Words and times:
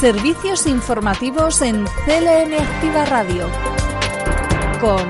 Servicios 0.00 0.66
informativos 0.66 1.62
en 1.62 1.86
CLN 2.04 2.52
Activa 2.52 3.06
Radio 3.06 3.48
con 4.78 5.02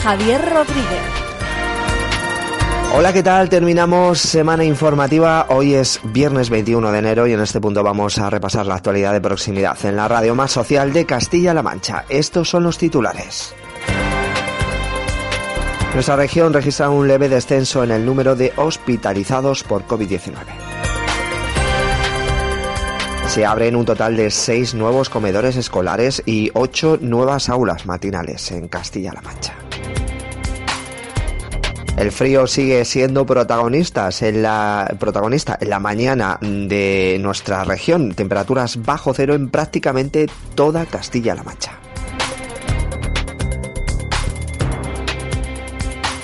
Javier 0.00 0.40
Rodríguez. 0.42 1.02
Hola, 2.94 3.12
¿qué 3.12 3.24
tal? 3.24 3.48
Terminamos 3.48 4.20
semana 4.20 4.62
informativa. 4.62 5.46
Hoy 5.48 5.74
es 5.74 5.98
viernes 6.04 6.50
21 6.50 6.92
de 6.92 6.98
enero 7.00 7.26
y 7.26 7.32
en 7.32 7.40
este 7.40 7.60
punto 7.60 7.82
vamos 7.82 8.18
a 8.18 8.30
repasar 8.30 8.64
la 8.66 8.76
actualidad 8.76 9.12
de 9.12 9.20
proximidad 9.20 9.76
en 9.84 9.96
la 9.96 10.06
radio 10.06 10.36
más 10.36 10.52
social 10.52 10.92
de 10.92 11.04
Castilla-La 11.04 11.64
Mancha. 11.64 12.04
Estos 12.08 12.48
son 12.48 12.62
los 12.62 12.78
titulares. 12.78 13.56
Nuestra 15.94 16.14
región 16.14 16.52
registra 16.52 16.90
un 16.90 17.08
leve 17.08 17.28
descenso 17.28 17.82
en 17.82 17.90
el 17.90 18.06
número 18.06 18.36
de 18.36 18.52
hospitalizados 18.54 19.64
por 19.64 19.84
COVID-19. 19.84 20.61
Se 23.32 23.46
abren 23.46 23.76
un 23.76 23.86
total 23.86 24.14
de 24.14 24.30
seis 24.30 24.74
nuevos 24.74 25.08
comedores 25.08 25.56
escolares 25.56 26.22
y 26.26 26.50
ocho 26.52 26.98
nuevas 27.00 27.48
aulas 27.48 27.86
matinales 27.86 28.52
en 28.52 28.68
Castilla-La 28.68 29.22
Mancha. 29.22 29.54
El 31.96 32.12
frío 32.12 32.46
sigue 32.46 32.84
siendo 32.84 33.22
en 33.22 34.42
la, 34.42 34.94
protagonista 35.00 35.58
en 35.58 35.70
la 35.70 35.80
mañana 35.80 36.38
de 36.42 37.16
nuestra 37.22 37.64
región. 37.64 38.12
Temperaturas 38.12 38.82
bajo 38.84 39.14
cero 39.14 39.32
en 39.32 39.48
prácticamente 39.48 40.28
toda 40.54 40.84
Castilla-La 40.84 41.42
Mancha. 41.42 41.78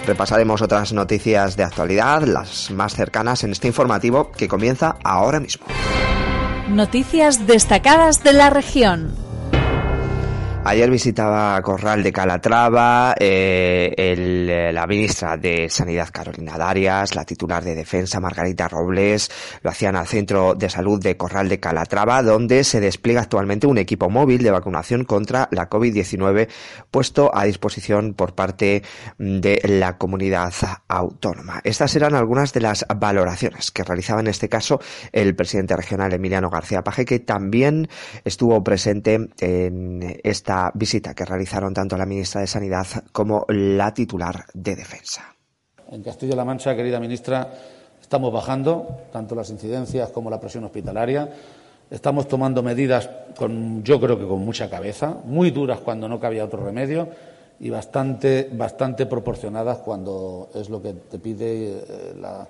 Repasaremos 0.06 0.60
otras 0.60 0.92
noticias 0.92 1.56
de 1.56 1.64
actualidad, 1.64 2.24
las 2.24 2.70
más 2.70 2.94
cercanas 2.94 3.44
en 3.44 3.52
este 3.52 3.66
informativo 3.66 4.30
que 4.30 4.46
comienza 4.46 4.96
ahora 5.02 5.40
mismo. 5.40 5.64
Noticias 6.68 7.46
destacadas 7.46 8.22
de 8.22 8.34
la 8.34 8.50
región. 8.50 9.27
Ayer 10.68 10.90
visitaba 10.90 11.62
Corral 11.62 12.02
de 12.02 12.12
Calatrava 12.12 13.14
eh, 13.18 13.94
el, 13.96 14.74
la 14.74 14.86
ministra 14.86 15.38
de 15.38 15.70
Sanidad 15.70 16.10
Carolina 16.12 16.58
Darias, 16.58 17.14
la 17.14 17.24
titular 17.24 17.64
de 17.64 17.74
Defensa 17.74 18.20
Margarita 18.20 18.68
Robles, 18.68 19.30
lo 19.62 19.70
hacían 19.70 19.96
al 19.96 20.06
Centro 20.06 20.54
de 20.54 20.68
Salud 20.68 21.02
de 21.02 21.16
Corral 21.16 21.48
de 21.48 21.58
Calatrava, 21.58 22.22
donde 22.22 22.64
se 22.64 22.80
despliega 22.80 23.22
actualmente 23.22 23.66
un 23.66 23.78
equipo 23.78 24.10
móvil 24.10 24.42
de 24.42 24.50
vacunación 24.50 25.04
contra 25.04 25.48
la 25.52 25.70
COVID-19 25.70 26.50
puesto 26.90 27.34
a 27.34 27.44
disposición 27.44 28.12
por 28.12 28.34
parte 28.34 28.82
de 29.16 29.62
la 29.64 29.96
comunidad 29.96 30.52
autónoma. 30.86 31.62
Estas 31.64 31.96
eran 31.96 32.14
algunas 32.14 32.52
de 32.52 32.60
las 32.60 32.84
valoraciones 32.94 33.70
que 33.70 33.84
realizaba 33.84 34.20
en 34.20 34.26
este 34.26 34.50
caso 34.50 34.82
el 35.12 35.34
presidente 35.34 35.74
regional 35.74 36.12
Emiliano 36.12 36.50
García 36.50 36.84
Paje, 36.84 37.06
que 37.06 37.20
también 37.20 37.88
estuvo 38.22 38.62
presente 38.62 39.30
en 39.40 40.20
esta 40.22 40.57
visita 40.74 41.14
que 41.14 41.24
realizaron 41.24 41.74
tanto 41.74 41.96
la 41.96 42.06
ministra 42.06 42.40
de 42.40 42.46
Sanidad 42.46 42.86
como 43.12 43.44
la 43.48 43.92
titular 43.92 44.44
de 44.54 44.76
Defensa. 44.76 45.34
En 45.90 46.02
Castilla-La 46.02 46.44
Mancha, 46.44 46.76
querida 46.76 47.00
ministra, 47.00 47.48
estamos 48.00 48.32
bajando 48.32 49.06
tanto 49.12 49.34
las 49.34 49.50
incidencias 49.50 50.10
como 50.10 50.30
la 50.30 50.40
presión 50.40 50.64
hospitalaria. 50.64 51.28
Estamos 51.90 52.28
tomando 52.28 52.62
medidas 52.62 53.08
con, 53.36 53.82
yo 53.82 53.98
creo 53.98 54.18
que 54.18 54.26
con 54.26 54.44
mucha 54.44 54.68
cabeza, 54.68 55.16
muy 55.24 55.50
duras 55.50 55.80
cuando 55.80 56.08
no 56.08 56.20
cabía 56.20 56.44
otro 56.44 56.62
remedio 56.62 57.08
y 57.60 57.70
bastante, 57.70 58.50
bastante 58.52 59.06
proporcionadas 59.06 59.78
cuando 59.78 60.50
es 60.54 60.68
lo 60.68 60.82
que 60.82 60.92
te 60.92 61.18
pide 61.18 61.78
eh, 61.78 62.14
la, 62.20 62.46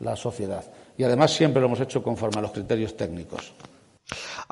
la 0.00 0.16
sociedad. 0.16 0.64
Y 0.96 1.04
además 1.04 1.32
siempre 1.32 1.60
lo 1.60 1.66
hemos 1.66 1.80
hecho 1.80 2.02
conforme 2.02 2.38
a 2.38 2.42
los 2.42 2.52
criterios 2.52 2.96
técnicos. 2.96 3.52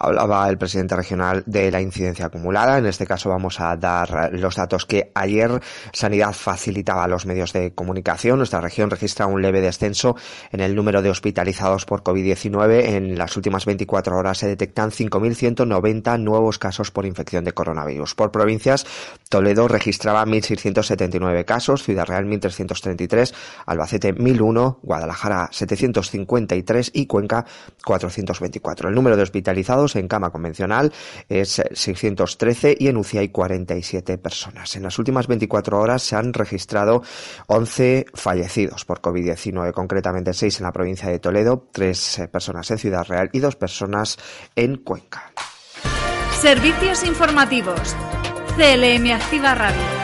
Hablaba 0.01 0.49
el 0.49 0.59
presidente 0.59 0.95
regional 0.95 1.43
de 1.47 1.71
la 1.73 1.81
incidencia 1.81 2.27
acumulada. 2.27 2.79
En 2.79 2.87
este 2.87 3.07
caso 3.07 3.29
vamos 3.29 3.61
a 3.61 3.77
dar 3.77 4.31
los 4.33 4.55
datos 4.55 4.87
que 4.87 5.11
ayer 5.15 5.61
Sanidad 5.93 6.33
facilitaba 6.33 7.05
a 7.05 7.09
los 7.09 7.27
medios 7.27 7.53
de 7.53 7.73
comunicación. 7.75 8.39
Nuestra 8.39 8.61
región 8.61 8.91
registra 8.91 9.27
un 9.27 9.43
leve 9.43 9.61
descenso 9.61 10.17
en 10.53 10.61
el 10.61 10.77
número 10.77 11.03
de 11.03 11.11
hospitalizados 11.11 11.85
por 11.85 12.05
COVID-19. 12.05 12.85
En 12.95 13.19
las 13.19 13.37
últimas 13.37 13.67
24 13.67 14.17
horas 14.17 14.39
se 14.39 14.47
detectan 14.47 14.91
5.190 14.91 16.21
nuevos 16.21 16.59
casos 16.59 16.91
por 16.93 17.05
infección 17.05 17.45
de 17.45 17.53
coronavirus. 17.53 18.15
Por 18.15 18.31
provincias, 18.31 18.87
Toledo 19.29 19.67
registraba 19.67 20.25
1.679 20.25 21.45
casos, 21.45 21.83
Ciudad 21.83 22.07
Real 22.07 22.25
1.333, 22.27 23.35
Albacete 23.67 24.15
1.001, 24.15 24.79
Guadalajara 24.83 25.49
753 25.51 26.91
y 26.95 27.07
Cuenca 27.07 27.45
424. 27.85 28.89
El 28.89 28.95
número 28.95 29.17
de 29.17 29.23
hospitalizados 29.23 29.88
en 29.97 30.09
cama 30.09 30.31
convencional 30.31 30.93
es 31.29 31.63
613 31.73 32.77
y 32.79 32.89
en 32.89 32.97
UCI 32.97 33.19
hay 33.19 33.29
47 33.29 34.19
personas. 34.19 34.75
En 34.77 34.83
las 34.83 34.99
últimas 34.99 35.27
24 35.27 35.81
horas 35.81 36.03
se 36.03 36.17
han 36.17 36.33
registrado 36.33 37.03
11 37.47 38.07
fallecidos 38.15 38.85
por 38.85 39.01
COVID-19, 39.01 39.73
concretamente 39.73 40.33
6 40.33 40.61
en 40.61 40.65
la 40.65 40.73
provincia 40.73 41.09
de 41.09 41.19
Toledo, 41.19 41.69
3 41.73 42.19
eh, 42.19 42.29
personas 42.29 42.71
en 42.71 42.79
Ciudad 42.79 43.07
Real 43.07 43.31
y 43.33 43.41
2 43.41 43.57
personas 43.57 44.19
en 44.57 44.77
Cuenca. 44.77 45.33
Servicios 46.41 47.05
informativos. 47.05 47.97
CLM 48.57 49.13
Activa 49.13 49.55
Radio. 49.55 49.98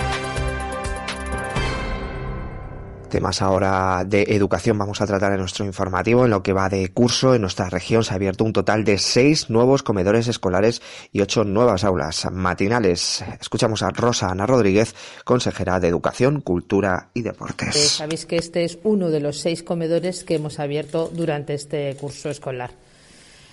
Temas 3.14 3.42
ahora 3.42 4.02
de 4.04 4.22
educación 4.30 4.76
vamos 4.76 5.00
a 5.00 5.06
tratar 5.06 5.30
en 5.30 5.38
nuestro 5.38 5.64
informativo. 5.64 6.24
En 6.24 6.32
lo 6.32 6.42
que 6.42 6.52
va 6.52 6.68
de 6.68 6.88
curso, 6.88 7.32
en 7.36 7.42
nuestra 7.42 7.70
región 7.70 8.02
se 8.02 8.12
ha 8.12 8.16
abierto 8.16 8.42
un 8.42 8.52
total 8.52 8.82
de 8.82 8.98
seis 8.98 9.50
nuevos 9.50 9.84
comedores 9.84 10.26
escolares 10.26 10.82
y 11.12 11.20
ocho 11.20 11.44
nuevas 11.44 11.84
aulas 11.84 12.26
matinales. 12.32 13.24
Escuchamos 13.40 13.84
a 13.84 13.90
Rosa 13.90 14.32
Ana 14.32 14.46
Rodríguez, 14.46 14.96
consejera 15.22 15.78
de 15.78 15.86
Educación, 15.86 16.40
Cultura 16.40 17.10
y 17.14 17.22
Deportes. 17.22 17.76
Eh, 17.76 17.88
sabéis 17.88 18.26
que 18.26 18.34
este 18.34 18.64
es 18.64 18.80
uno 18.82 19.10
de 19.10 19.20
los 19.20 19.38
seis 19.38 19.62
comedores 19.62 20.24
que 20.24 20.34
hemos 20.34 20.58
abierto 20.58 21.08
durante 21.14 21.54
este 21.54 21.94
curso 21.94 22.30
escolar. 22.30 22.72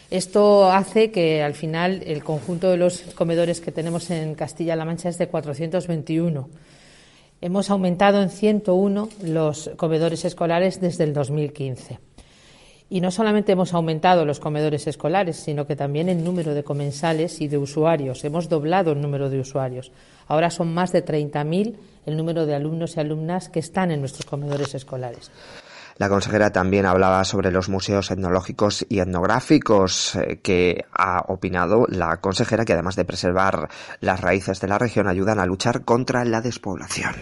Esto 0.10 0.72
hace 0.72 1.12
que 1.12 1.44
al 1.44 1.54
final 1.54 2.02
el 2.08 2.24
conjunto 2.24 2.72
de 2.72 2.78
los 2.78 3.02
comedores 3.14 3.62
que 3.62 3.72
tenemos 3.72 4.10
en 4.10 4.34
Castilla-La 4.34 4.86
Mancha 4.86 5.10
es 5.10 5.20
de 5.20 5.28
421 5.28 6.50
Hemos 7.44 7.72
aumentado 7.72 8.22
en 8.22 8.30
101 8.30 9.10
los 9.24 9.72
comedores 9.76 10.26
escolares 10.26 10.80
desde 10.80 11.06
el 11.06 11.14
2015. 11.14 11.98
Y 12.88 13.02
no 13.02 13.10
solamente 13.10 13.54
hemos 13.54 13.74
aumentado 13.74 14.26
los 14.26 14.40
comedores 14.40 14.86
escolares, 14.86 15.38
sino 15.38 15.66
que 15.66 15.76
también 15.76 16.08
el 16.08 16.24
número 16.24 16.54
de 16.54 16.64
comensales 16.64 17.42
y 17.42 17.48
de 17.48 17.58
usuarios. 17.58 18.24
Hemos 18.26 18.48
doblado 18.48 18.92
el 18.92 19.02
número 19.02 19.32
de 19.32 19.40
usuarios. 19.40 19.92
Ahora 20.28 20.52
son 20.52 20.72
más 20.72 20.92
de 20.92 21.04
30.000 21.04 21.78
el 22.06 22.16
número 22.16 22.46
de 22.46 22.54
alumnos 22.54 22.96
y 22.96 23.00
alumnas 23.00 23.50
que 23.50 23.60
están 23.60 23.90
en 23.90 24.02
nuestros 24.02 24.28
comedores 24.28 24.76
escolares. 24.76 25.32
La 26.02 26.10
consejera 26.10 26.52
también 26.52 26.88
hablaba 26.88 27.24
sobre 27.26 27.52
los 27.52 27.70
museos 27.70 28.10
etnológicos 28.10 28.84
y 28.90 29.02
etnográficos 29.02 30.16
eh, 30.16 30.40
que 30.42 30.86
ha 30.92 31.26
opinado 31.28 31.86
la 31.90 32.18
consejera 32.18 32.66
que 32.66 32.74
además 32.74 32.96
de 32.96 33.06
preservar 33.06 33.70
las 34.00 34.20
raíces 34.20 34.60
de 34.60 34.68
la 34.68 34.80
región 34.80 35.08
ayudan 35.08 35.38
a 35.38 35.46
luchar 35.46 35.86
contra 35.86 36.26
la 36.26 36.42
despoblación. 36.42 37.14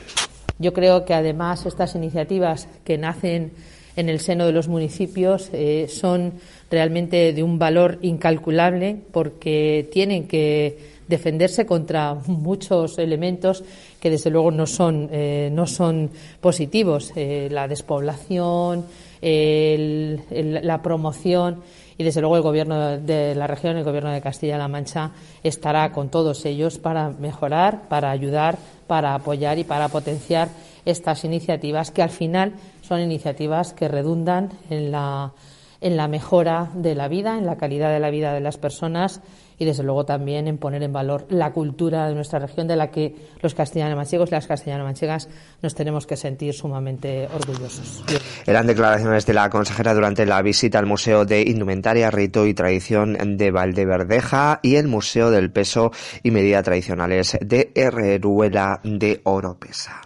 Yo 0.59 0.71
creo 0.71 1.03
que 1.03 1.13
además 1.13 1.65
estas 1.65 1.93
iniciativas 1.95 2.69
que 2.85 2.97
nacen 2.97 3.51
en 3.97 4.07
el 4.07 4.21
seno 4.21 4.45
de 4.45 4.53
los 4.53 4.69
municipios 4.69 5.49
eh, 5.51 5.87
son 5.89 6.35
realmente 6.71 7.33
de 7.33 7.43
un 7.43 7.59
valor 7.59 7.99
incalculable 8.01 8.97
porque 9.11 9.89
tienen 9.91 10.25
que 10.25 10.99
defenderse 11.09 11.65
contra 11.65 12.13
muchos 12.13 12.97
elementos 12.97 13.65
que 13.99 14.09
desde 14.09 14.29
luego 14.29 14.51
no 14.51 14.65
son, 14.65 15.09
eh, 15.11 15.49
no 15.51 15.67
son 15.67 16.09
positivos. 16.41 17.11
Eh, 17.15 17.49
la 17.51 17.67
despoblación, 17.67 18.85
la 19.21 20.81
promoción 20.81 21.61
y 21.99 22.03
desde 22.05 22.21
luego 22.21 22.37
el 22.37 22.41
gobierno 22.41 22.97
de 22.97 23.35
la 23.35 23.45
región, 23.45 23.75
el 23.75 23.83
gobierno 23.83 24.09
de 24.11 24.21
Castilla-La 24.21 24.69
Mancha 24.69 25.11
estará 25.43 25.91
con 25.91 26.07
todos 26.07 26.45
ellos 26.45 26.79
para 26.79 27.09
mejorar, 27.09 27.89
para 27.89 28.09
ayudar, 28.09 28.57
para 28.87 29.15
apoyar 29.15 29.59
y 29.59 29.65
para 29.65 29.89
potenciar 29.89 30.47
estas 30.85 31.25
iniciativas 31.25 31.91
que 31.91 32.01
al 32.01 32.09
final 32.09 32.53
son 32.81 33.01
iniciativas 33.01 33.73
que 33.73 33.89
redundan 33.89 34.49
en 34.69 34.91
la, 34.91 35.33
en 35.81 35.97
la 35.97 36.07
mejora 36.07 36.69
de 36.73 36.95
la 36.95 37.07
vida, 37.07 37.37
en 37.37 37.45
la 37.45 37.57
calidad 37.57 37.91
de 37.91 37.99
la 37.99 38.09
vida 38.09 38.33
de 38.33 38.41
las 38.41 38.57
personas 38.57 39.21
y 39.59 39.65
desde 39.65 39.83
luego 39.83 40.05
también 40.05 40.47
en 40.47 40.57
poner 40.57 40.81
en 40.83 40.93
valor 40.93 41.25
la 41.29 41.51
cultura 41.51 42.07
de 42.07 42.15
nuestra 42.15 42.39
región 42.39 42.67
de 42.67 42.77
la 42.77 42.89
que 42.89 43.13
los 43.41 43.53
castellano-manchegos 43.53 44.29
y 44.29 44.31
las 44.31 44.47
castellano-manchegas 44.47 45.27
nos 45.61 45.75
tenemos 45.75 46.07
que 46.07 46.15
sentir 46.15 46.53
sumamente 46.53 47.27
orgullosos. 47.27 48.03
Eran 48.45 48.67
declaraciones 48.67 49.25
de 49.25 49.33
la 49.33 49.49
consejera 49.49 49.93
durante 49.93 50.25
la 50.25 50.41
visita 50.41 50.79
al 50.79 50.85
Museo 50.85 51.25
de 51.25 51.41
Indumentaria, 51.41 52.09
Rito 52.09 52.47
y 52.47 52.53
Tradición 52.53 53.37
de 53.37 53.51
Valdeverdeja 53.51 54.61
y 54.63 54.75
el 54.75 54.87
Museo 54.87 55.29
del 55.29 55.51
Peso 55.51 55.91
y 56.23 56.31
Medida 56.31 56.63
Tradicionales 56.63 57.37
de 57.41 57.71
Herreruela 57.75 58.79
de 58.83 59.19
Oropesa. 59.23 60.01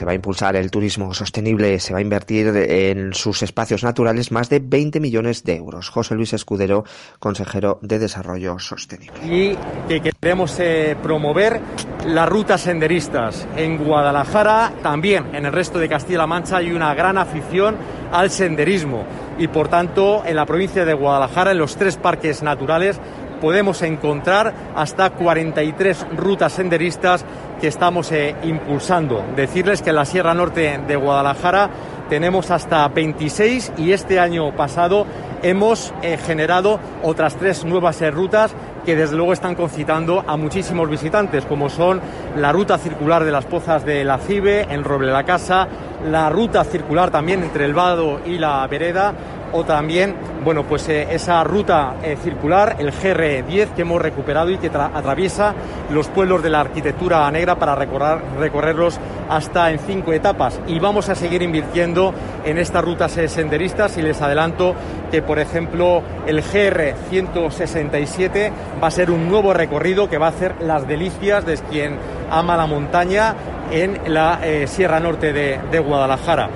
Se 0.00 0.06
va 0.06 0.12
a 0.12 0.14
impulsar 0.14 0.56
el 0.56 0.70
turismo 0.70 1.12
sostenible, 1.12 1.78
se 1.78 1.92
va 1.92 1.98
a 1.98 2.00
invertir 2.00 2.46
en 2.56 3.12
sus 3.12 3.42
espacios 3.42 3.84
naturales 3.84 4.32
más 4.32 4.48
de 4.48 4.58
20 4.58 4.98
millones 4.98 5.44
de 5.44 5.56
euros. 5.56 5.90
José 5.90 6.14
Luis 6.14 6.32
Escudero, 6.32 6.84
consejero 7.18 7.78
de 7.82 7.98
Desarrollo 7.98 8.58
Sostenible. 8.58 9.12
Y 9.22 9.54
que 9.86 10.00
queremos 10.00 10.58
eh, 10.58 10.96
promover 11.02 11.60
las 12.06 12.26
rutas 12.30 12.62
senderistas 12.62 13.46
en 13.58 13.76
Guadalajara, 13.76 14.72
también 14.82 15.34
en 15.34 15.44
el 15.44 15.52
resto 15.52 15.78
de 15.78 15.90
Castilla-La 15.90 16.26
Mancha 16.26 16.56
hay 16.56 16.72
una 16.72 16.94
gran 16.94 17.18
afición 17.18 17.76
al 18.10 18.30
senderismo 18.30 19.04
y 19.38 19.48
por 19.48 19.68
tanto 19.68 20.22
en 20.24 20.34
la 20.34 20.46
provincia 20.46 20.86
de 20.86 20.94
Guadalajara, 20.94 21.50
en 21.50 21.58
los 21.58 21.76
tres 21.76 21.98
parques 21.98 22.42
naturales, 22.42 22.98
podemos 23.40 23.82
encontrar 23.82 24.52
hasta 24.74 25.10
43 25.10 26.06
rutas 26.16 26.52
senderistas 26.52 27.24
que 27.60 27.68
estamos 27.68 28.10
eh, 28.12 28.34
impulsando. 28.42 29.24
Decirles 29.36 29.82
que 29.82 29.90
en 29.90 29.96
la 29.96 30.04
Sierra 30.04 30.34
Norte 30.34 30.80
de 30.86 30.96
Guadalajara 30.96 31.70
tenemos 32.08 32.50
hasta 32.50 32.88
26 32.88 33.74
y 33.76 33.92
este 33.92 34.18
año 34.18 34.54
pasado 34.56 35.06
hemos 35.42 35.94
eh, 36.02 36.18
generado 36.18 36.80
otras 37.02 37.36
tres 37.36 37.64
nuevas 37.64 38.00
eh, 38.02 38.10
rutas 38.10 38.52
que 38.84 38.96
desde 38.96 39.16
luego 39.16 39.32
están 39.32 39.54
concitando 39.54 40.24
a 40.26 40.36
muchísimos 40.36 40.88
visitantes, 40.88 41.44
como 41.44 41.68
son 41.68 42.00
la 42.36 42.50
ruta 42.50 42.78
circular 42.78 43.24
de 43.24 43.30
las 43.30 43.44
pozas 43.44 43.84
de 43.84 44.04
la 44.04 44.18
Cibe, 44.18 44.62
en 44.62 44.84
Roble 44.84 45.12
la 45.12 45.24
Casa, 45.24 45.68
la 46.10 46.30
ruta 46.30 46.64
circular 46.64 47.10
también 47.10 47.42
entre 47.42 47.66
el 47.66 47.74
Vado 47.74 48.20
y 48.24 48.38
la 48.38 48.66
Vereda, 48.66 49.14
o 49.52 49.64
también, 49.64 50.14
bueno, 50.44 50.64
pues 50.64 50.88
eh, 50.88 51.08
esa 51.10 51.42
ruta 51.44 51.96
eh, 52.02 52.16
circular, 52.22 52.76
el 52.78 52.92
GR10 52.92 53.74
que 53.74 53.82
hemos 53.82 54.00
recuperado 54.00 54.50
y 54.50 54.58
que 54.58 54.68
atraviesa 54.68 55.54
los 55.90 56.08
pueblos 56.08 56.42
de 56.42 56.50
la 56.50 56.60
arquitectura 56.60 57.30
negra 57.30 57.56
para 57.56 57.74
recorrer, 57.74 58.18
recorrerlos 58.38 58.98
hasta 59.28 59.70
en 59.70 59.78
cinco 59.78 60.12
etapas. 60.12 60.60
Y 60.66 60.78
vamos 60.78 61.08
a 61.08 61.14
seguir 61.14 61.42
invirtiendo 61.42 62.14
en 62.44 62.58
estas 62.58 62.84
rutas 62.84 63.16
eh, 63.16 63.28
senderistas 63.28 63.96
y 63.98 64.02
les 64.02 64.20
adelanto 64.20 64.74
que, 65.10 65.22
por 65.22 65.38
ejemplo, 65.38 66.02
el 66.26 66.42
GR167 66.42 68.50
va 68.82 68.88
a 68.88 68.90
ser 68.90 69.10
un 69.10 69.28
nuevo 69.28 69.52
recorrido 69.52 70.08
que 70.08 70.18
va 70.18 70.26
a 70.26 70.30
hacer 70.30 70.54
las 70.60 70.86
delicias 70.86 71.44
de 71.44 71.56
quien 71.70 71.96
ama 72.30 72.56
la 72.56 72.66
montaña 72.66 73.34
en 73.70 74.00
la 74.06 74.40
Sierra 74.66 74.98
Norte 74.98 75.32
de, 75.32 75.60
de 75.70 75.78
Guadalajara. 75.78 76.48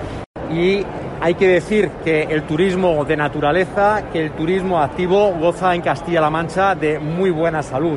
Y 0.51 0.85
hay 1.25 1.37
que 1.37 1.49
decir 1.49 1.89
que 2.05 2.25
el 2.25 2.43
turismo 2.43 3.03
de 3.07 3.17
naturaleza, 3.17 4.11
que 4.13 4.23
el 4.23 4.33
turismo 4.33 4.79
activo 4.79 5.33
goza 5.33 5.75
en 5.75 5.81
Castilla-La 5.81 6.29
Mancha 6.29 6.75
de 6.75 6.99
muy 6.99 7.31
buena 7.31 7.63
salud. 7.63 7.97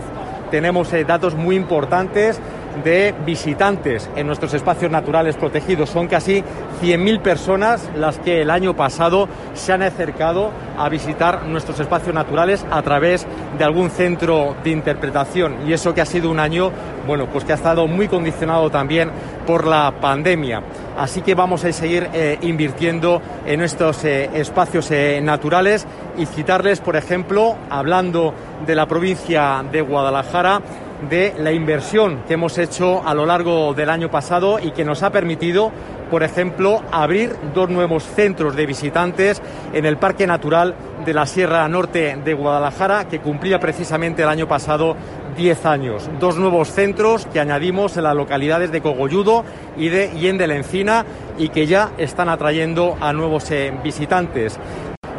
Tenemos 0.50 0.94
eh, 0.94 1.04
datos 1.04 1.36
muy 1.36 1.58
importantes 1.58 2.40
de 2.84 3.14
visitantes 3.26 4.10
en 4.16 4.28
nuestros 4.28 4.54
espacios 4.54 4.92
naturales 4.92 5.36
protegidos. 5.36 5.90
Son 5.90 6.08
casi 6.08 6.44
100.000 6.82 7.22
personas 7.22 7.90
las 7.96 8.20
que 8.20 8.42
el 8.42 8.50
año 8.50 8.76
pasado 8.76 9.28
se 9.54 9.74
han 9.74 9.82
acercado 9.82 10.52
a 10.78 10.90
visitar 10.90 11.46
nuestros 11.46 11.80
espacios 11.80 12.14
naturales 12.14 12.66
a 12.70 12.82
través 12.82 13.26
de 13.58 13.64
algún 13.64 13.90
centro 13.90 14.56
de 14.64 14.72
interpretación. 14.72 15.68
Y 15.68 15.74
eso 15.74 15.94
que 15.94 16.02
ha 16.02 16.06
sido 16.06 16.30
un 16.30 16.40
año, 16.40 16.72
bueno, 17.06 17.28
pues 17.28 17.44
que 17.44 17.54
ha 17.54 17.56
estado 17.56 17.88
muy 17.88 18.08
condicionado 18.08 18.70
también 18.70 19.10
por 19.46 19.66
la 19.66 19.94
pandemia. 20.00 20.62
Así 20.98 21.22
que 21.22 21.36
vamos 21.36 21.64
a 21.64 21.72
seguir 21.72 22.10
eh, 22.14 22.38
invirtiendo 22.42 23.22
en 23.46 23.62
estos 23.62 24.04
eh, 24.04 24.30
espacios 24.34 24.90
eh, 24.92 25.20
naturales 25.22 25.86
y 26.18 26.26
citarles, 26.26 26.82
por 26.82 26.96
ejemplo, 26.96 27.56
hablando 27.70 28.34
de 28.66 28.76
la 28.76 28.88
provincia 28.88 29.64
de 29.72 29.82
Guadalajara, 29.82 30.62
de 31.10 31.34
la 31.38 31.52
inversión 31.52 32.24
que 32.28 32.34
hemos 32.34 32.58
hecho 32.58 33.08
a 33.08 33.14
lo 33.14 33.26
largo 33.26 33.74
del 33.74 33.90
año 33.90 34.10
pasado 34.10 34.60
y 34.60 34.72
que 34.72 34.84
nos 34.84 35.04
ha 35.04 35.12
permitido, 35.12 35.72
por 36.10 36.24
ejemplo, 36.24 36.82
abrir 36.92 37.36
dos 37.54 37.70
nuevos 37.70 38.04
centros 38.04 38.56
de 38.56 38.66
visitantes 38.66 39.42
en 39.74 39.86
el 39.86 39.98
Parque 39.98 40.26
Natural 40.26 40.76
de 41.06 41.14
la 41.14 41.26
Sierra 41.26 41.68
Norte 41.68 42.18
de 42.24 42.34
Guadalajara, 42.34 43.08
que 43.08 43.20
cumplía 43.20 43.60
precisamente 43.60 44.24
el 44.24 44.30
año 44.30 44.48
pasado 44.48 44.96
10 45.38 45.66
años. 45.66 46.10
Dos 46.20 46.38
nuevos 46.38 46.70
centros 46.70 47.28
que 47.28 47.40
añadimos 47.40 47.96
en 47.96 48.04
las 48.04 48.16
localidades 48.16 48.72
de 48.72 48.82
Cogolludo 48.82 49.46
y 49.78 49.90
de 49.90 50.12
Yen 50.18 50.38
de 50.38 50.48
la 50.48 50.56
Encina 50.56 51.06
y 51.38 51.50
que 51.50 51.68
ya 51.68 51.92
están 51.98 52.28
atrayendo 52.28 52.98
a 53.00 53.14
nuevos 53.14 53.50
eh, 53.52 53.72
visitantes. 53.84 54.60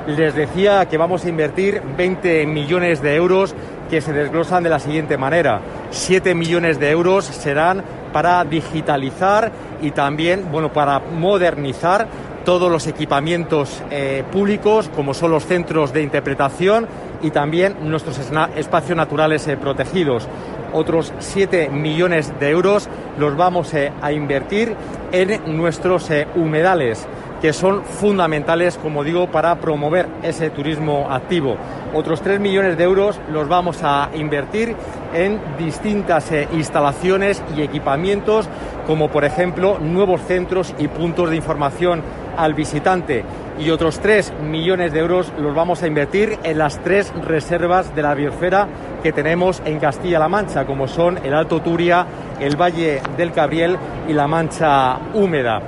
Les 0.09 0.35
decía 0.35 0.87
que 0.87 0.97
vamos 0.97 1.25
a 1.25 1.29
invertir 1.29 1.83
20 1.97 2.47
millones 2.47 3.03
de 3.03 3.15
euros 3.15 3.55
que 3.89 4.01
se 4.01 4.13
desglosan 4.13 4.63
de 4.63 4.71
la 4.71 4.79
siguiente 4.79 5.17
manera. 5.17 5.61
7 5.91 6.35
millones 6.35 6.79
de 6.79 6.91
euros 6.91 7.25
serán 7.25 7.83
para 8.13 8.45
digitalizar 8.45 9.53
y 9.83 9.91
también, 9.91 10.51
bueno, 10.51 10.73
para 10.73 10.99
modernizar 10.99 12.07
todos 12.45 12.71
los 12.71 12.87
equipamientos 12.87 13.83
eh, 13.91 14.25
públicos, 14.33 14.91
como 14.95 15.13
son 15.13 15.31
los 15.31 15.45
centros 15.45 15.93
de 15.93 16.03
interpretación 16.03 16.87
y 17.23 17.31
también 17.31 17.77
nuestros 17.83 18.19
espacios 18.57 18.97
naturales 18.97 19.47
eh, 19.49 19.57
protegidos. 19.57 20.27
Otros 20.73 21.13
7 21.19 21.69
millones 21.71 22.33
de 22.41 22.51
euros 22.51 22.89
los 23.19 23.37
vamos 23.37 23.75
eh, 23.75 23.93
a 24.01 24.13
invertir 24.13 24.75
en 25.13 25.57
nuestros 25.57 26.09
humedales 26.37 27.07
que 27.41 27.53
son 27.53 27.85
fundamentales, 27.85 28.77
como 28.79 29.05
digo, 29.05 29.29
para 29.29 29.55
promover 29.57 30.09
ese 30.23 30.51
turismo 30.51 31.09
activo. 31.11 31.57
Otros 31.95 32.21
3 32.21 32.39
millones 32.39 32.77
de 32.77 32.85
euros 32.85 33.19
los 33.31 33.49
vamos 33.49 33.81
a 33.83 34.11
invertir 34.15 34.77
en 35.15 35.41
distintas 35.57 36.31
eh, 36.33 36.47
instalaciones 36.53 37.43
y 37.57 37.63
equipamientos, 37.63 38.49
como 38.87 39.09
por 39.09 39.25
ejemplo 39.25 39.79
nuevos 39.79 40.21
centros 40.23 40.75
y 40.79 40.89
puntos 40.89 41.31
de 41.31 41.37
información 41.37 42.03
al 42.37 42.55
visitante. 42.55 43.25
Y 43.59 43.71
otros 43.71 43.99
3 44.01 44.35
millones 44.43 44.93
de 44.93 45.01
euros 45.01 45.33
los 45.39 45.55
vamos 45.55 45.83
a 45.83 45.87
invertir 45.87 46.39
en 46.45 46.59
las 46.59 46.79
tres 46.83 47.13
reservas 47.25 47.95
de 47.95 48.03
la 48.03 48.15
biosfera 48.15 48.69
que 49.03 49.13
tenemos 49.13 49.61
en 49.65 49.81
Castilla-La 49.81 50.29
Mancha, 50.29 50.65
como 50.65 50.87
son 50.87 51.19
el 51.25 51.35
Alto 51.35 51.61
Turia, 51.61 52.07
el 52.39 52.57
Valle 52.57 53.01
del 53.17 53.33
Cabriel 53.33 53.77
y 54.07 54.13
la 54.13 54.29
Mancha 54.29 54.99
Húmeda. 55.15 55.61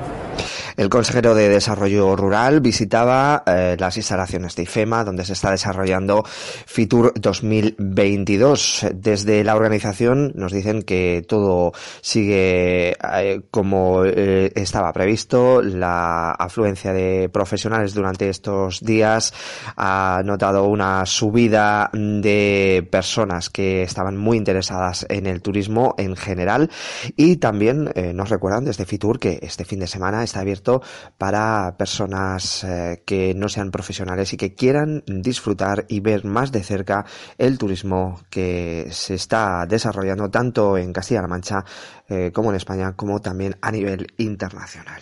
El 0.80 0.88
consejero 0.88 1.34
de 1.34 1.50
Desarrollo 1.50 2.16
Rural 2.16 2.62
visitaba 2.62 3.42
eh, 3.44 3.76
las 3.78 3.98
instalaciones 3.98 4.56
de 4.56 4.62
IFEMA, 4.62 5.04
donde 5.04 5.26
se 5.26 5.34
está 5.34 5.50
desarrollando 5.50 6.24
FITUR 6.24 7.12
2022. 7.20 8.86
Desde 8.94 9.44
la 9.44 9.56
organización 9.56 10.32
nos 10.36 10.52
dicen 10.52 10.80
que 10.82 11.22
todo 11.28 11.74
sigue 12.00 12.92
eh, 12.92 13.42
como 13.50 14.06
eh, 14.06 14.52
estaba 14.54 14.90
previsto. 14.94 15.60
La 15.60 16.30
afluencia 16.30 16.94
de 16.94 17.28
profesionales 17.28 17.92
durante 17.92 18.30
estos 18.30 18.80
días 18.80 19.34
ha 19.76 20.22
notado 20.24 20.64
una 20.64 21.04
subida 21.04 21.90
de 21.92 22.88
personas 22.90 23.50
que 23.50 23.82
estaban 23.82 24.16
muy 24.16 24.38
interesadas 24.38 25.04
en 25.10 25.26
el 25.26 25.42
turismo 25.42 25.94
en 25.98 26.16
general 26.16 26.70
y 27.16 27.36
también 27.36 27.92
nos 28.14 28.30
recuerdan 28.30 28.64
desde 28.64 28.86
FITUR 28.86 29.18
que 29.18 29.40
este 29.42 29.66
fin 29.66 29.80
de 29.80 29.86
semana 29.86 30.24
está 30.24 30.40
abierto 30.40 30.69
para 31.18 31.76
personas 31.76 32.64
eh, 32.64 33.02
que 33.04 33.34
no 33.34 33.48
sean 33.48 33.70
profesionales 33.70 34.32
y 34.32 34.36
que 34.36 34.54
quieran 34.54 35.02
disfrutar 35.06 35.86
y 35.88 36.00
ver 36.00 36.24
más 36.24 36.52
de 36.52 36.62
cerca 36.62 37.04
el 37.38 37.58
turismo 37.58 38.20
que 38.30 38.88
se 38.90 39.14
está 39.14 39.66
desarrollando 39.66 40.30
tanto 40.30 40.76
en 40.76 40.92
Castilla-La 40.92 41.28
Mancha 41.28 41.64
eh, 42.08 42.30
como 42.32 42.50
en 42.50 42.56
España, 42.56 42.94
como 42.94 43.20
también 43.20 43.56
a 43.60 43.70
nivel 43.70 44.06
internacional. 44.18 45.00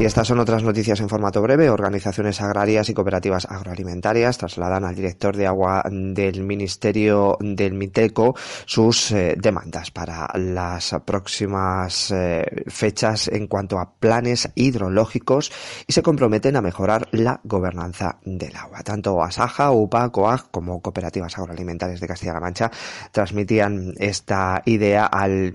Y 0.00 0.06
estas 0.06 0.28
son 0.28 0.38
otras 0.38 0.62
noticias 0.62 0.98
en 1.00 1.10
formato 1.10 1.42
breve. 1.42 1.68
Organizaciones 1.68 2.40
agrarias 2.40 2.88
y 2.88 2.94
cooperativas 2.94 3.44
agroalimentarias 3.44 4.38
trasladan 4.38 4.86
al 4.86 4.94
director 4.94 5.36
de 5.36 5.46
agua 5.46 5.84
del 5.90 6.42
Ministerio 6.42 7.36
del 7.38 7.74
Miteco 7.74 8.34
sus 8.64 9.12
eh, 9.12 9.36
demandas 9.38 9.90
para 9.90 10.26
las 10.38 10.96
próximas 11.04 12.10
eh, 12.12 12.46
fechas 12.68 13.28
en 13.28 13.46
cuanto 13.46 13.78
a 13.78 13.92
planes 13.92 14.48
hidrológicos 14.54 15.52
y 15.86 15.92
se 15.92 16.02
comprometen 16.02 16.56
a 16.56 16.62
mejorar 16.62 17.06
la 17.10 17.38
gobernanza 17.44 18.20
del 18.24 18.56
agua. 18.56 18.82
Tanto 18.82 19.22
Asaja, 19.22 19.70
UPA, 19.70 20.08
COAG 20.08 20.50
como 20.50 20.80
cooperativas 20.80 21.36
agroalimentarias 21.36 22.00
de 22.00 22.08
Castilla-La 22.08 22.40
Mancha 22.40 22.70
transmitían 23.12 23.92
esta 23.98 24.62
idea 24.64 25.04
al, 25.04 25.52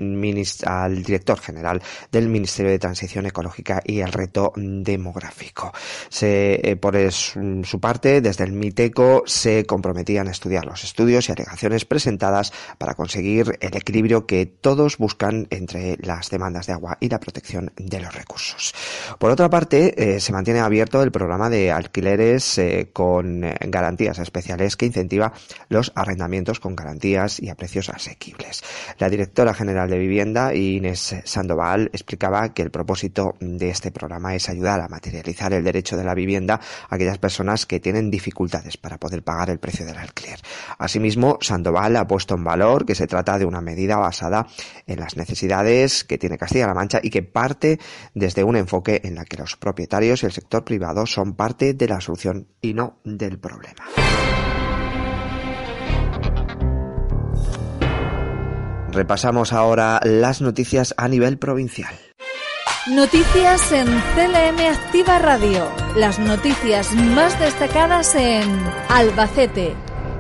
al 0.68 1.02
director 1.02 1.40
general 1.40 1.82
del 2.12 2.30
Ministerio 2.30 2.72
de 2.72 2.78
Transición 2.78 3.25
Ecológica 3.25 3.82
y 3.84 4.02
el 4.02 4.12
Reto 4.14 4.35
demográfico. 4.56 5.74
Se, 6.10 6.77
por 6.82 6.96
su 7.12 7.80
parte, 7.80 8.22
desde 8.22 8.44
el 8.44 8.54
MITECO 8.54 9.24
se 9.25 9.65
comprometían 9.65 10.27
a 10.27 10.32
estudiar 10.32 10.65
los 10.65 10.84
estudios 10.84 11.27
y 11.27 11.32
alegaciones 11.32 11.86
presentadas 11.86 12.54
para 12.77 12.94
conseguir 12.94 13.58
el 13.62 13.75
equilibrio 13.75 14.25
que 14.25 14.46
todos 14.46 14.98
buscan 14.98 15.48
entre 15.50 15.98
las 16.01 16.30
demandas 16.30 16.68
de 16.68 16.74
agua 16.74 16.98
y 17.00 17.10
la 17.10 17.20
protección 17.20 17.72
de 17.77 18.00
los 18.00 18.13
recursos. 18.13 18.74
Por 19.20 19.32
otra 19.32 19.50
parte, 19.50 20.20
se 20.20 20.32
mantiene 20.34 20.60
abierto 20.60 21.02
el 21.02 21.12
programa 21.12 21.50
de 21.50 21.72
alquileres 21.72 22.60
con 22.94 23.42
garantías 23.42 24.20
especiales 24.20 24.76
que 24.76 24.86
incentiva 24.86 25.34
los 25.70 25.92
arrendamientos 25.96 26.60
con 26.60 26.76
garantías 26.76 27.40
y 27.40 27.50
a 27.50 27.56
precios 27.56 27.90
asequibles. 27.90 28.64
La 29.00 29.10
directora 29.10 29.54
general 29.54 29.90
de 29.90 29.98
Vivienda, 29.98 30.54
Inés 30.54 31.16
Sandoval, 31.24 31.90
explicaba 31.94 32.54
que 32.54 32.62
el 32.62 32.72
propósito 32.72 33.36
de 33.40 33.70
este 33.70 33.92
programa 33.92 34.36
es 34.36 34.50
ayudar 34.50 34.82
a 34.82 34.88
materializar 34.88 35.54
el 35.54 35.64
derecho 35.64 35.98
de 35.98 36.04
la 36.04 36.14
vivienda 36.14 36.60
a 36.90 36.96
aquellas 36.96 37.18
personas 37.18 37.66
que 37.66 37.80
tienen 37.80 38.12
dificultades 38.12 38.78
para 38.78 38.98
poder 38.98 39.24
pagar 39.24 39.50
el 39.50 39.60
precio 39.60 39.86
del 39.86 39.98
alquiler. 39.98 40.40
Asimismo, 40.78 41.38
Sandoval 41.42 41.96
ha 41.96 42.08
puesto 42.08 42.36
en 42.36 42.44
valor 42.44 42.86
que 42.86 42.96
se 42.96 43.08
trata 43.08 43.38
de 43.38 43.46
una 43.46 43.62
medida 43.62 43.98
basada 43.98 44.48
en 44.88 45.00
las 45.00 45.18
necesidades 45.18 46.04
que 46.04 46.18
tiene 46.18 46.38
Castilla-La 46.38 46.74
Mancha 46.74 47.00
y 47.02 47.10
que 47.10 47.24
parte 47.24 47.80
desde 48.14 48.44
un 48.44 48.56
enfoque 48.56 48.95
en 49.04 49.16
la 49.16 49.25
que 49.25 49.38
los 49.38 49.56
propietarios 49.56 50.24
y 50.24 50.25
el 50.25 50.32
sector 50.32 50.64
privado 50.64 51.06
son 51.06 51.36
parte 51.36 51.74
de 51.74 51.88
la 51.88 52.02
solución 52.02 52.48
y 52.62 52.74
no 52.74 53.00
del 53.04 53.40
problema. 53.40 53.86
Repasamos 58.92 59.52
ahora 59.52 60.00
las 60.04 60.42
noticias 60.42 60.94
a 60.98 61.10
nivel 61.10 61.38
provincial. 61.38 61.94
Noticias 62.88 63.72
en 63.72 63.88
CLM 63.88 64.60
Activa 64.72 65.20
Radio. 65.20 65.68
Las 65.98 66.20
noticias 66.20 66.94
más 66.94 67.38
destacadas 67.40 68.14
en 68.16 68.48
Albacete. 68.90 69.75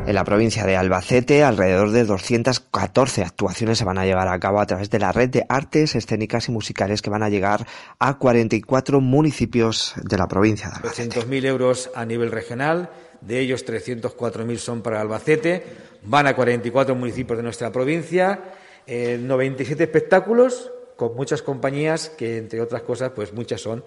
En 0.07 0.13
la 0.13 0.23
provincia 0.23 0.65
de 0.65 0.75
Albacete, 0.75 1.43
alrededor 1.43 1.89
de 1.89 2.05
214 2.05 3.23
actuaciones 3.23 3.79
se 3.79 3.85
van 3.85 3.97
a 3.97 4.05
llevar 4.05 4.27
a 4.27 4.39
cabo 4.39 4.59
a 4.59 4.67
través 4.67 4.91
de 4.91 4.99
la 4.99 5.11
red 5.11 5.29
de 5.29 5.45
artes 5.49 5.95
escénicas 5.95 6.47
y 6.47 6.51
musicales 6.51 7.01
que 7.01 7.09
van 7.09 7.23
a 7.23 7.29
llegar 7.29 7.65
a 7.97 8.19
44 8.19 9.01
municipios 9.01 9.95
de 10.03 10.17
la 10.17 10.27
provincia 10.27 10.69
de 10.69 10.75
Albacete. 10.75 11.21
200.000 11.21 11.45
euros 11.45 11.89
a 11.95 12.05
nivel 12.05 12.31
regional, 12.31 12.91
de 13.21 13.39
ellos 13.39 13.65
304.000 13.65 14.57
son 14.57 14.83
para 14.83 15.01
Albacete, 15.01 15.63
van 16.03 16.27
a 16.27 16.35
44 16.35 16.93
municipios 16.93 17.37
de 17.37 17.43
nuestra 17.43 17.71
provincia 17.71 18.41
97 18.87 19.81
eh, 19.81 19.85
espectáculos 19.85 20.71
con 20.95 21.15
muchas 21.15 21.41
compañías 21.41 22.09
que, 22.09 22.37
entre 22.37 22.61
otras 22.61 22.83
cosas, 22.83 23.11
pues 23.15 23.33
muchas 23.33 23.59
son 23.59 23.83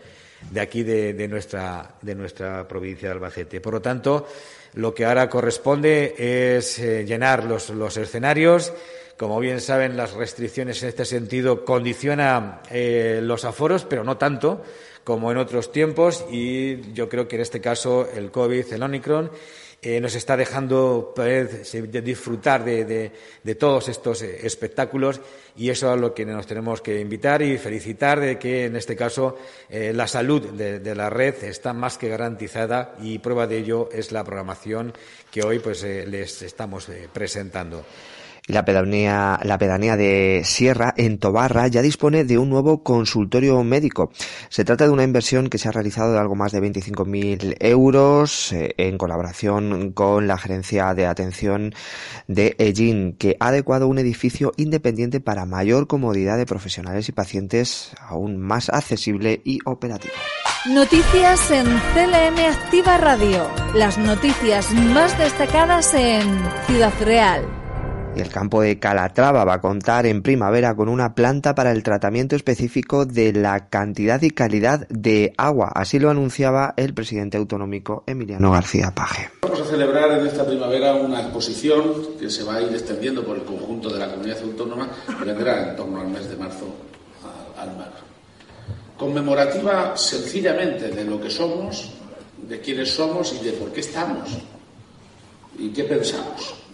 de 0.50 0.60
aquí 0.60 0.82
de, 0.82 1.28
nuestra, 1.28 1.94
de 2.02 2.14
nuestra 2.14 2.66
provincia 2.66 3.08
de 3.08 3.14
Albacete. 3.14 3.60
Por 3.60 3.74
lo 3.74 3.80
tanto, 3.80 4.26
lo 4.74 4.94
que 4.94 5.04
ahora 5.04 5.28
corresponde 5.28 6.14
es 6.18 6.78
eh, 6.78 7.04
llenar 7.04 7.44
los, 7.44 7.70
los, 7.70 7.96
escenarios. 7.96 8.72
Como 9.16 9.40
bien 9.40 9.60
saben, 9.60 9.96
las 9.96 10.12
restricciones 10.12 10.82
en 10.82 10.90
este 10.90 11.04
sentido 11.04 11.64
condicionan 11.64 12.60
eh, 12.70 13.20
los 13.22 13.44
aforos, 13.44 13.84
pero 13.84 14.04
no 14.04 14.16
tanto 14.16 14.62
como 15.04 15.32
en 15.32 15.38
otros 15.38 15.72
tiempos. 15.72 16.24
Y 16.30 16.92
yo 16.92 17.08
creo 17.08 17.26
que 17.26 17.36
en 17.36 17.42
este 17.42 17.60
caso 17.60 18.08
el 18.14 18.30
COVID, 18.30 18.72
el 18.72 18.82
Omicron, 18.82 19.30
eh, 19.80 20.00
nos 20.00 20.16
está 20.16 20.36
dejando 20.36 21.12
poder 21.14 21.62
disfrutar 22.02 22.64
de, 22.64 23.12
todos 23.56 23.88
estos 23.88 24.22
eh, 24.22 24.40
espectáculos 24.42 25.20
y 25.56 25.70
eso 25.70 25.94
es 25.94 26.00
lo 26.00 26.12
que 26.12 26.26
nos 26.26 26.48
tenemos 26.48 26.80
que 26.80 26.98
invitar 26.98 27.42
y 27.42 27.58
felicitar 27.58 28.18
de 28.18 28.40
que 28.40 28.64
en 28.64 28.74
este 28.74 28.96
caso 28.96 29.38
eh, 29.68 29.92
la 29.94 30.08
salud 30.08 30.48
de, 30.50 30.94
la 30.96 31.10
red 31.10 31.44
está 31.44 31.72
más 31.74 31.96
que 31.96 32.08
garantizada 32.08 32.96
y 33.00 33.20
prueba 33.20 33.46
de 33.46 33.58
ello 33.58 33.88
es 33.92 34.10
la 34.10 34.24
programación 34.24 34.92
que 35.30 35.44
hoy 35.44 35.60
pues 35.60 35.84
les 35.84 36.42
estamos 36.42 36.88
presentando. 37.12 37.84
La 38.48 38.64
pedanía, 38.64 39.38
la 39.42 39.58
pedanía 39.58 39.98
de 39.98 40.40
Sierra, 40.42 40.94
en 40.96 41.18
Tobarra, 41.18 41.68
ya 41.68 41.82
dispone 41.82 42.24
de 42.24 42.38
un 42.38 42.48
nuevo 42.48 42.82
consultorio 42.82 43.62
médico. 43.62 44.10
Se 44.48 44.64
trata 44.64 44.86
de 44.86 44.90
una 44.90 45.04
inversión 45.04 45.50
que 45.50 45.58
se 45.58 45.68
ha 45.68 45.72
realizado 45.72 46.14
de 46.14 46.18
algo 46.18 46.34
más 46.34 46.52
de 46.52 46.62
25.000 46.62 47.56
euros 47.60 48.54
eh, 48.54 48.74
en 48.78 48.96
colaboración 48.96 49.92
con 49.92 50.26
la 50.26 50.38
Gerencia 50.38 50.94
de 50.94 51.04
Atención 51.04 51.74
de 52.26 52.56
Egin, 52.58 53.16
que 53.18 53.36
ha 53.38 53.48
adecuado 53.48 53.86
un 53.86 53.98
edificio 53.98 54.52
independiente 54.56 55.20
para 55.20 55.44
mayor 55.44 55.86
comodidad 55.86 56.38
de 56.38 56.46
profesionales 56.46 57.06
y 57.10 57.12
pacientes 57.12 57.92
aún 58.00 58.38
más 58.38 58.70
accesible 58.70 59.42
y 59.44 59.58
operativo. 59.66 60.14
Noticias 60.70 61.50
en 61.50 61.66
CLM 61.66 62.38
Activa 62.50 62.96
Radio. 62.96 63.46
Las 63.74 63.98
noticias 63.98 64.72
más 64.72 65.16
destacadas 65.18 65.92
en 65.92 66.26
Ciudad 66.66 66.94
Real 67.04 67.67
el 68.20 68.28
campo 68.28 68.62
de 68.62 68.78
Calatrava 68.78 69.44
va 69.44 69.54
a 69.54 69.60
contar 69.60 70.06
en 70.06 70.22
primavera 70.22 70.74
con 70.74 70.88
una 70.88 71.14
planta 71.14 71.54
para 71.54 71.72
el 71.72 71.82
tratamiento 71.82 72.36
específico 72.36 73.06
de 73.06 73.32
la 73.32 73.68
cantidad 73.68 74.20
y 74.22 74.30
calidad 74.30 74.86
de 74.88 75.32
agua. 75.36 75.70
Así 75.74 75.98
lo 75.98 76.10
anunciaba 76.10 76.74
el 76.76 76.94
presidente 76.94 77.36
autonómico 77.36 78.04
Emiliano 78.06 78.50
García 78.50 78.92
Paje. 78.94 79.30
Vamos 79.42 79.60
a 79.60 79.64
celebrar 79.64 80.10
en 80.18 80.26
esta 80.26 80.46
primavera 80.46 80.94
una 80.94 81.20
exposición 81.20 82.18
que 82.18 82.30
se 82.30 82.44
va 82.44 82.56
a 82.56 82.62
ir 82.62 82.72
extendiendo 82.72 83.24
por 83.24 83.36
el 83.36 83.44
conjunto 83.44 83.90
de 83.90 83.98
la 83.98 84.10
comunidad 84.10 84.42
autónoma 84.42 84.88
y 85.08 85.24
vendrá 85.24 85.70
en 85.70 85.76
torno 85.76 86.00
al 86.00 86.08
mes 86.08 86.28
de 86.28 86.36
marzo 86.36 86.66
al 87.58 87.76
mar. 87.76 87.92
Conmemorativa 88.96 89.96
sencillamente 89.96 90.88
de 90.88 91.04
lo 91.04 91.20
que 91.20 91.30
somos, 91.30 91.90
de 92.48 92.60
quiénes 92.60 92.90
somos 92.90 93.32
y 93.32 93.44
de 93.44 93.52
por 93.52 93.72
qué 93.72 93.80
estamos 93.80 94.28
y 95.58 95.70
qué 95.70 95.84
pensamos. 95.84 96.67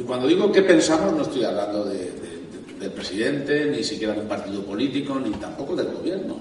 Y 0.00 0.02
cuando 0.02 0.26
digo 0.26 0.50
qué 0.50 0.62
pensamos, 0.62 1.12
no 1.12 1.22
estoy 1.24 1.44
hablando 1.44 1.84
del 1.84 2.90
presidente, 2.92 3.66
ni 3.66 3.84
siquiera 3.84 4.14
de 4.14 4.20
un 4.20 4.28
partido 4.28 4.64
político, 4.64 5.20
ni 5.20 5.30
tampoco 5.32 5.76
del 5.76 5.88
gobierno. 5.88 6.38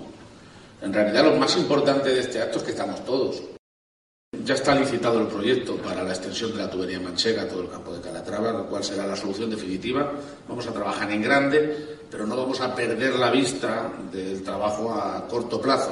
En 0.81 0.93
realidad, 0.93 1.25
lo 1.25 1.35
más 1.35 1.57
importante 1.57 2.07
de 2.07 2.21
este 2.21 2.41
acto 2.41 2.59
es 2.59 2.63
que 2.63 2.71
estamos 2.71 3.03
todos. 3.03 3.41
Ya 4.45 4.53
está 4.53 4.73
licitado 4.75 5.19
el 5.19 5.27
proyecto 5.27 5.75
para 5.75 6.03
la 6.03 6.11
extensión 6.11 6.53
de 6.53 6.59
la 6.59 6.69
tubería 6.69 7.01
manchega 7.01 7.41
a 7.41 7.47
todo 7.49 7.63
el 7.63 7.69
campo 7.69 7.93
de 7.93 7.99
Calatrava, 7.99 8.53
lo 8.53 8.65
cual 8.67 8.81
será 8.81 9.05
la 9.05 9.17
solución 9.17 9.49
definitiva. 9.49 10.09
Vamos 10.47 10.65
a 10.65 10.71
trabajar 10.71 11.11
en 11.11 11.21
grande, 11.21 11.97
pero 12.09 12.25
no 12.25 12.37
vamos 12.37 12.61
a 12.61 12.73
perder 12.73 13.15
la 13.15 13.29
vista 13.29 13.91
del 14.09 14.41
trabajo 14.41 14.93
a 14.93 15.27
corto 15.27 15.59
plazo. 15.59 15.91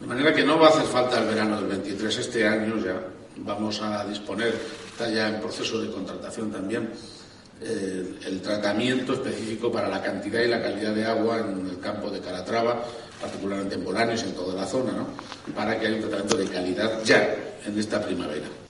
De 0.00 0.06
manera 0.06 0.34
que 0.34 0.44
no 0.44 0.58
va 0.58 0.66
a 0.66 0.70
hacer 0.70 0.84
falta 0.84 1.18
el 1.18 1.28
verano 1.28 1.56
del 1.56 1.66
23 1.66 2.18
este 2.18 2.46
año 2.46 2.76
ya. 2.76 3.00
Vamos 3.38 3.80
a 3.80 4.04
disponer 4.04 4.83
está 4.94 5.10
ya 5.10 5.26
en 5.28 5.40
proceso 5.40 5.82
de 5.82 5.90
contratación 5.90 6.52
también 6.52 6.88
eh, 7.60 8.14
el 8.26 8.40
tratamiento 8.40 9.14
específico 9.14 9.72
para 9.72 9.88
la 9.88 10.00
cantidad 10.00 10.40
y 10.40 10.46
la 10.46 10.62
calidad 10.62 10.94
de 10.94 11.04
agua 11.04 11.40
en 11.40 11.68
el 11.68 11.80
campo 11.80 12.10
de 12.10 12.20
Calatrava, 12.20 12.84
particularmente 13.20 13.74
en 13.74 13.84
Bolaños 13.84 14.22
y 14.22 14.26
en 14.26 14.34
toda 14.34 14.54
la 14.54 14.66
zona, 14.66 14.92
¿no? 14.92 15.08
para 15.52 15.78
que 15.80 15.88
haya 15.88 15.96
un 15.96 16.02
tratamiento 16.02 16.36
de 16.36 16.46
calidad 16.46 17.02
ya 17.02 17.34
en 17.66 17.76
esta 17.76 18.00
primavera. 18.00 18.63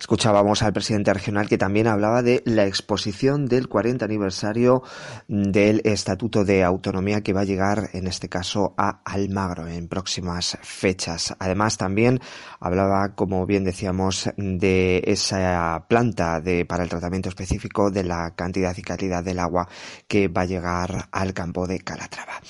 Escuchábamos 0.00 0.62
al 0.62 0.72
presidente 0.72 1.12
regional 1.12 1.48
que 1.48 1.58
también 1.58 1.88
hablaba 1.88 2.22
de 2.22 2.40
la 2.44 2.66
exposición 2.66 3.46
del 3.46 3.68
40 3.68 4.04
aniversario 4.04 4.84
del 5.26 5.80
Estatuto 5.84 6.44
de 6.44 6.62
Autonomía 6.62 7.22
que 7.22 7.32
va 7.32 7.40
a 7.40 7.44
llegar, 7.44 7.90
en 7.92 8.06
este 8.06 8.28
caso, 8.28 8.74
a 8.78 9.00
Almagro 9.04 9.66
en 9.66 9.88
próximas 9.88 10.56
fechas. 10.62 11.34
Además, 11.40 11.78
también 11.78 12.20
hablaba, 12.60 13.16
como 13.16 13.44
bien 13.44 13.64
decíamos, 13.64 14.30
de 14.36 15.02
esa 15.04 15.86
planta 15.88 16.40
de, 16.40 16.64
para 16.64 16.84
el 16.84 16.88
tratamiento 16.88 17.28
específico 17.28 17.90
de 17.90 18.04
la 18.04 18.36
cantidad 18.36 18.76
y 18.76 18.82
calidad 18.82 19.24
del 19.24 19.40
agua 19.40 19.68
que 20.06 20.28
va 20.28 20.42
a 20.42 20.46
llegar 20.46 21.08
al 21.10 21.34
campo 21.34 21.66
de 21.66 21.80
Calatrava. 21.80 22.40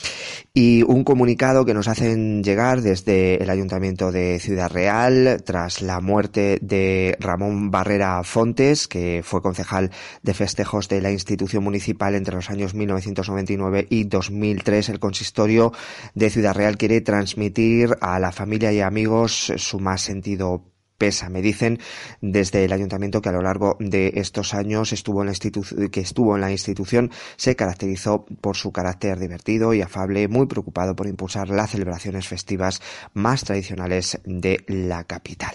Y 0.52 0.82
un 0.82 1.02
comunicado 1.02 1.64
que 1.64 1.72
nos 1.72 1.88
hacen 1.88 2.42
llegar 2.44 2.82
desde 2.82 3.42
el 3.42 3.48
Ayuntamiento 3.48 4.12
de 4.12 4.38
Ciudad 4.38 4.70
Real 4.70 5.42
tras 5.46 5.80
la 5.80 6.00
muerte 6.00 6.58
de 6.60 7.16
Ramón 7.20 7.37
Ramón 7.38 7.70
Barrera 7.70 8.24
Fontes, 8.24 8.88
que 8.88 9.22
fue 9.24 9.40
concejal 9.40 9.92
de 10.24 10.34
festejos 10.34 10.88
de 10.88 11.00
la 11.00 11.12
institución 11.12 11.62
municipal 11.62 12.16
entre 12.16 12.34
los 12.34 12.50
años 12.50 12.74
1999 12.74 13.86
y 13.90 14.04
2003. 14.04 14.88
El 14.88 14.98
consistorio 14.98 15.72
de 16.14 16.30
Ciudad 16.30 16.56
Real 16.56 16.76
quiere 16.76 17.00
transmitir 17.00 17.96
a 18.00 18.18
la 18.18 18.32
familia 18.32 18.72
y 18.72 18.80
amigos 18.80 19.52
su 19.56 19.78
más 19.78 20.02
sentido 20.02 20.64
pesa. 20.98 21.30
Me 21.30 21.40
dicen 21.40 21.78
desde 22.20 22.64
el 22.64 22.72
ayuntamiento 22.72 23.22
que 23.22 23.28
a 23.28 23.32
lo 23.32 23.40
largo 23.40 23.76
de 23.78 24.14
estos 24.16 24.52
años 24.52 24.92
estuvo 24.92 25.22
en 25.22 25.28
la 25.28 25.88
que 25.90 26.00
estuvo 26.00 26.34
en 26.34 26.40
la 26.40 26.50
institución 26.50 27.10
se 27.36 27.54
caracterizó 27.54 28.26
por 28.40 28.56
su 28.56 28.72
carácter 28.72 29.18
divertido 29.18 29.72
y 29.72 29.80
afable, 29.80 30.26
muy 30.26 30.46
preocupado 30.46 30.96
por 30.96 31.06
impulsar 31.06 31.48
las 31.48 31.70
celebraciones 31.70 32.26
festivas 32.26 32.82
más 33.14 33.44
tradicionales 33.44 34.18
de 34.24 34.64
la 34.66 35.04
capital. 35.04 35.54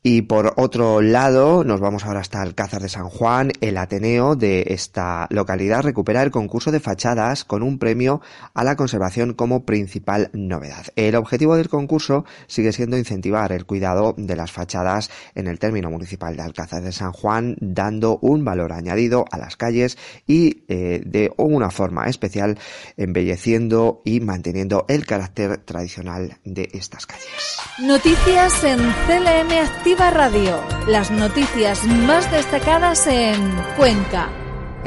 Y 0.00 0.22
por 0.22 0.54
otro 0.56 1.00
lado, 1.02 1.64
nos 1.64 1.80
vamos 1.80 2.04
ahora 2.04 2.20
hasta 2.20 2.40
Alcázar 2.40 2.80
de 2.80 2.88
San 2.88 3.08
Juan. 3.08 3.50
El 3.60 3.76
Ateneo 3.76 4.36
de 4.36 4.66
esta 4.68 5.26
localidad 5.28 5.82
recupera 5.82 6.22
el 6.22 6.30
concurso 6.30 6.70
de 6.70 6.78
fachadas 6.78 7.44
con 7.44 7.64
un 7.64 7.80
premio 7.80 8.20
a 8.54 8.62
la 8.62 8.76
conservación 8.76 9.34
como 9.34 9.66
principal 9.66 10.30
novedad. 10.32 10.86
El 10.94 11.16
objetivo 11.16 11.56
del 11.56 11.68
concurso 11.68 12.24
sigue 12.46 12.72
siendo 12.72 12.96
incentivar 12.96 13.50
el 13.50 13.66
cuidado 13.66 14.14
de 14.16 14.36
las 14.36 14.52
fachadas 14.52 15.10
en 15.34 15.48
el 15.48 15.58
término 15.58 15.90
municipal 15.90 16.36
de 16.36 16.42
Alcázar 16.42 16.82
de 16.82 16.92
San 16.92 17.10
Juan, 17.10 17.56
dando 17.60 18.20
un 18.22 18.44
valor 18.44 18.74
añadido 18.74 19.24
a 19.32 19.36
las 19.36 19.56
calles 19.56 19.98
y 20.28 20.62
eh, 20.68 21.02
de 21.04 21.32
una 21.36 21.72
forma 21.72 22.06
especial 22.06 22.56
embelleciendo 22.96 24.00
y 24.04 24.20
manteniendo 24.20 24.84
el 24.88 25.04
carácter 25.06 25.58
tradicional 25.58 26.38
de 26.44 26.68
estas 26.72 27.04
calles. 27.04 27.58
Noticias 27.80 28.62
en 28.62 28.78
CLM 28.78 29.50
Radio. 29.96 30.62
Las 30.86 31.10
noticias 31.10 31.84
más 31.84 32.30
destacadas 32.30 33.06
en 33.06 33.40
Cuenca. 33.76 34.28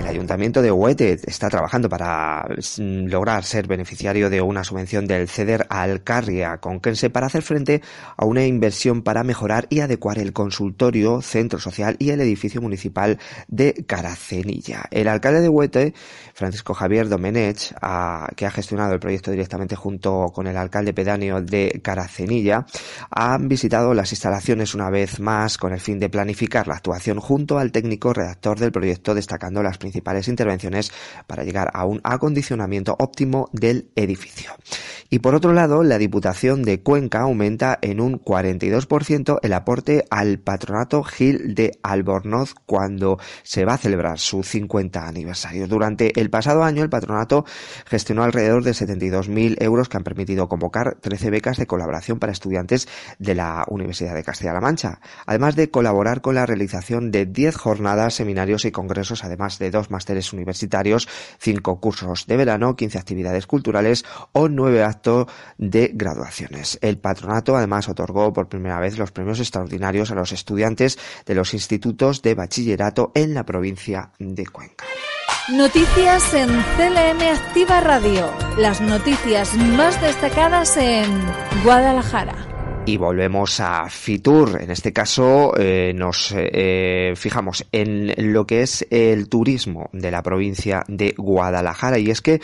El 0.02 0.08
Ayuntamiento 0.08 0.64
de 0.64 0.72
Huete 0.72 1.20
está 1.28 1.48
trabajando 1.48 1.88
para 1.88 2.48
lograr 2.78 3.44
ser 3.44 3.68
beneficiario 3.68 4.32
de 4.32 4.42
una 4.42 4.64
subvención 4.64 5.06
del 5.06 5.30
CEDER 5.30 5.68
Alcarria 5.70 6.58
Conquense 6.58 7.12
para 7.12 7.28
hacer 7.28 7.44
frente 7.44 7.84
a 8.18 8.26
una 8.26 8.44
inversión 8.44 9.04
para 9.04 9.24
mejorar 9.24 9.68
y 9.70 9.82
adecuar 9.82 10.18
el 10.18 10.34
consultorio, 10.34 11.22
centro 11.22 11.60
social 11.60 11.98
y 12.00 12.10
el 12.10 12.20
edificio 12.20 12.64
municipal 12.64 13.20
de 13.48 13.86
Caracenilla. 13.86 14.86
El 14.90 15.08
alcalde 15.08 15.42
de 15.42 15.50
Huete, 15.50 15.94
Francisco 16.34 16.74
Javier 16.74 17.08
Domenech, 17.08 17.72
que 18.36 18.46
ha 18.48 18.52
gestionado 18.52 18.96
el 18.96 19.00
proyecto 19.00 19.30
directamente 19.30 19.76
junto 19.76 20.32
con 20.34 20.48
el 20.48 20.58
alcalde 20.58 20.96
pedáneo 20.96 21.44
de 21.44 21.80
Caracenilla, 21.84 22.66
han 23.12 23.48
visitado 23.48 23.94
las 23.94 24.12
instalaciones 24.12 24.74
una 24.74 24.90
vez 24.90 25.20
más 25.20 25.60
con 25.60 25.74
el 25.74 25.80
fin 25.80 26.00
de 26.00 26.10
planificar 26.10 26.68
la 26.68 26.76
actuación 26.76 27.20
junto 27.20 27.60
al 27.60 27.72
técnico 27.72 28.14
redactor 28.14 28.58
del 28.58 28.72
proyecto, 28.72 29.14
destacando 29.14 29.62
las 29.62 29.78
principales 29.78 29.91
intervenciones 29.96 30.92
para 31.28 31.44
llegar 31.44 31.72
a 31.74 31.86
un 31.86 32.02
acondicionamiento 32.04 32.96
óptimo 33.00 33.50
del 33.52 33.90
edificio. 33.96 34.52
Y 35.10 35.20
por 35.20 35.36
otro 35.36 35.52
lado, 35.52 35.84
la 35.84 35.98
Diputación 35.98 36.64
de 36.64 36.82
Cuenca 36.82 37.22
aumenta 37.22 37.78
en 37.82 38.00
un 38.00 38.20
42% 38.20 39.40
el 39.42 39.54
aporte 39.54 40.06
al 40.10 40.40
patronato 40.40 41.04
Gil 41.04 41.54
de 41.54 41.78
Albornoz 41.84 42.54
cuando 42.66 43.20
se 43.44 43.66
va 43.66 43.74
a 43.74 43.78
celebrar 43.78 44.20
su 44.20 44.44
50 44.44 45.06
aniversario. 45.06 45.68
Durante 45.68 46.20
el 46.20 46.30
pasado 46.30 46.64
año, 46.64 46.84
el 46.84 46.90
patronato 46.90 47.46
gestionó 47.86 48.24
alrededor 48.24 48.64
de 48.64 48.72
72.000 48.72 49.62
euros 49.62 49.90
que 49.90 49.98
han 49.98 50.04
permitido 50.04 50.48
convocar 50.48 50.96
13 51.02 51.30
becas 51.30 51.58
de 51.58 51.68
colaboración 51.68 52.20
para 52.20 52.32
estudiantes 52.32 52.88
de 53.20 53.36
la 53.36 53.66
Universidad 53.68 54.16
de 54.16 54.24
Castilla-La 54.24 54.62
Mancha, 54.62 55.02
además 55.26 55.56
de 55.56 55.70
colaborar 55.70 56.22
con 56.22 56.36
la 56.36 56.46
realización 56.46 57.12
de 57.12 57.26
10 57.26 57.58
jornadas, 57.58 58.14
seminarios 58.14 58.66
y 58.66 58.72
congresos, 58.72 59.24
además 59.24 59.60
de 59.60 59.71
dos 59.72 59.90
másteres 59.90 60.34
universitarios, 60.34 61.08
cinco 61.40 61.80
cursos 61.80 62.28
de 62.28 62.38
verano, 62.38 62.76
15 62.76 62.98
actividades 62.98 63.48
culturales 63.48 64.06
o 64.34 64.50
nueve 64.50 64.84
actos 64.84 65.28
de 65.58 65.92
graduaciones. 65.94 66.78
El 66.82 66.98
patronato 66.98 67.56
además 67.56 67.90
otorgó 67.90 68.34
por 68.34 68.50
primera 68.50 68.80
vez 68.80 68.98
los 68.98 69.12
premios 69.12 69.40
extraordinarios 69.40 70.12
a 70.12 70.16
los 70.16 70.32
estudiantes 70.32 71.00
de 71.26 71.36
los 71.36 71.54
institutos 71.54 72.22
de 72.22 72.36
bachillerato 72.36 73.12
en 73.16 73.34
la 73.34 73.46
provincia 73.46 74.12
de 74.20 74.46
Cuenca. 74.48 74.86
Noticias 75.50 76.34
en 76.34 76.50
CLM 76.50 77.22
Activa 77.34 77.82
Radio. 77.82 78.32
Las 78.58 78.80
noticias 78.80 79.56
más 79.56 80.00
destacadas 80.02 80.78
en 80.78 81.10
Guadalajara. 81.64 82.51
Y 82.84 82.98
volvemos 82.98 83.60
a 83.60 83.88
Fitur. 83.90 84.60
En 84.60 84.72
este 84.72 84.92
caso 84.92 85.54
eh, 85.56 85.94
nos 85.96 86.34
eh, 86.36 87.14
fijamos 87.16 87.68
en 87.72 88.34
lo 88.34 88.48
que 88.48 88.64
es 88.64 88.88
el 88.90 89.30
turismo 89.30 89.90
de 89.94 90.10
la 90.10 90.24
provincia 90.24 90.84
de 90.88 91.14
Guadalajara. 91.16 92.00
Y 92.00 92.10
es 92.10 92.22
que 92.22 92.42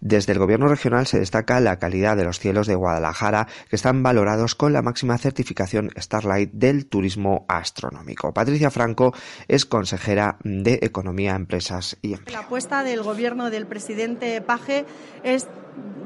desde 0.00 0.32
el 0.32 0.38
gobierno 0.38 0.68
regional 0.68 1.08
se 1.08 1.18
destaca 1.18 1.58
la 1.58 1.80
calidad 1.80 2.16
de 2.16 2.24
los 2.24 2.38
cielos 2.38 2.68
de 2.68 2.76
Guadalajara 2.76 3.48
que 3.68 3.74
están 3.74 4.04
valorados 4.04 4.54
con 4.54 4.72
la 4.72 4.80
máxima 4.80 5.18
certificación 5.18 5.90
Starlight 5.98 6.52
del 6.52 6.86
turismo 6.86 7.44
astronómico. 7.48 8.32
Patricia 8.32 8.70
Franco 8.70 9.12
es 9.48 9.66
consejera 9.66 10.38
de 10.44 10.78
Economía, 10.82 11.34
Empresas 11.34 11.98
y 12.00 12.14
Empleo. 12.14 12.38
La 12.38 12.46
apuesta 12.46 12.84
del 12.84 13.02
gobierno 13.02 13.50
del 13.50 13.66
presidente 13.66 14.40
Paje 14.40 14.86
es 15.24 15.48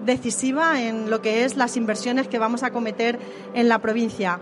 decisiva 0.05 0.83
en 0.83 1.11
lo 1.11 1.23
que 1.23 1.45
es 1.45 1.57
las 1.57 1.77
inversiones 1.77 2.29
que 2.29 2.39
vamos 2.39 2.63
a 2.63 2.71
cometer 2.71 3.19
en 3.55 3.69
la 3.69 3.74
provincia. 3.81 4.41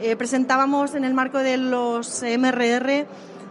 Eh, 0.00 0.16
presentábamos 0.16 0.94
en 0.94 1.04
el 1.04 1.14
marco 1.14 1.38
de 1.38 1.56
los 1.56 2.22
MRR 2.22 3.06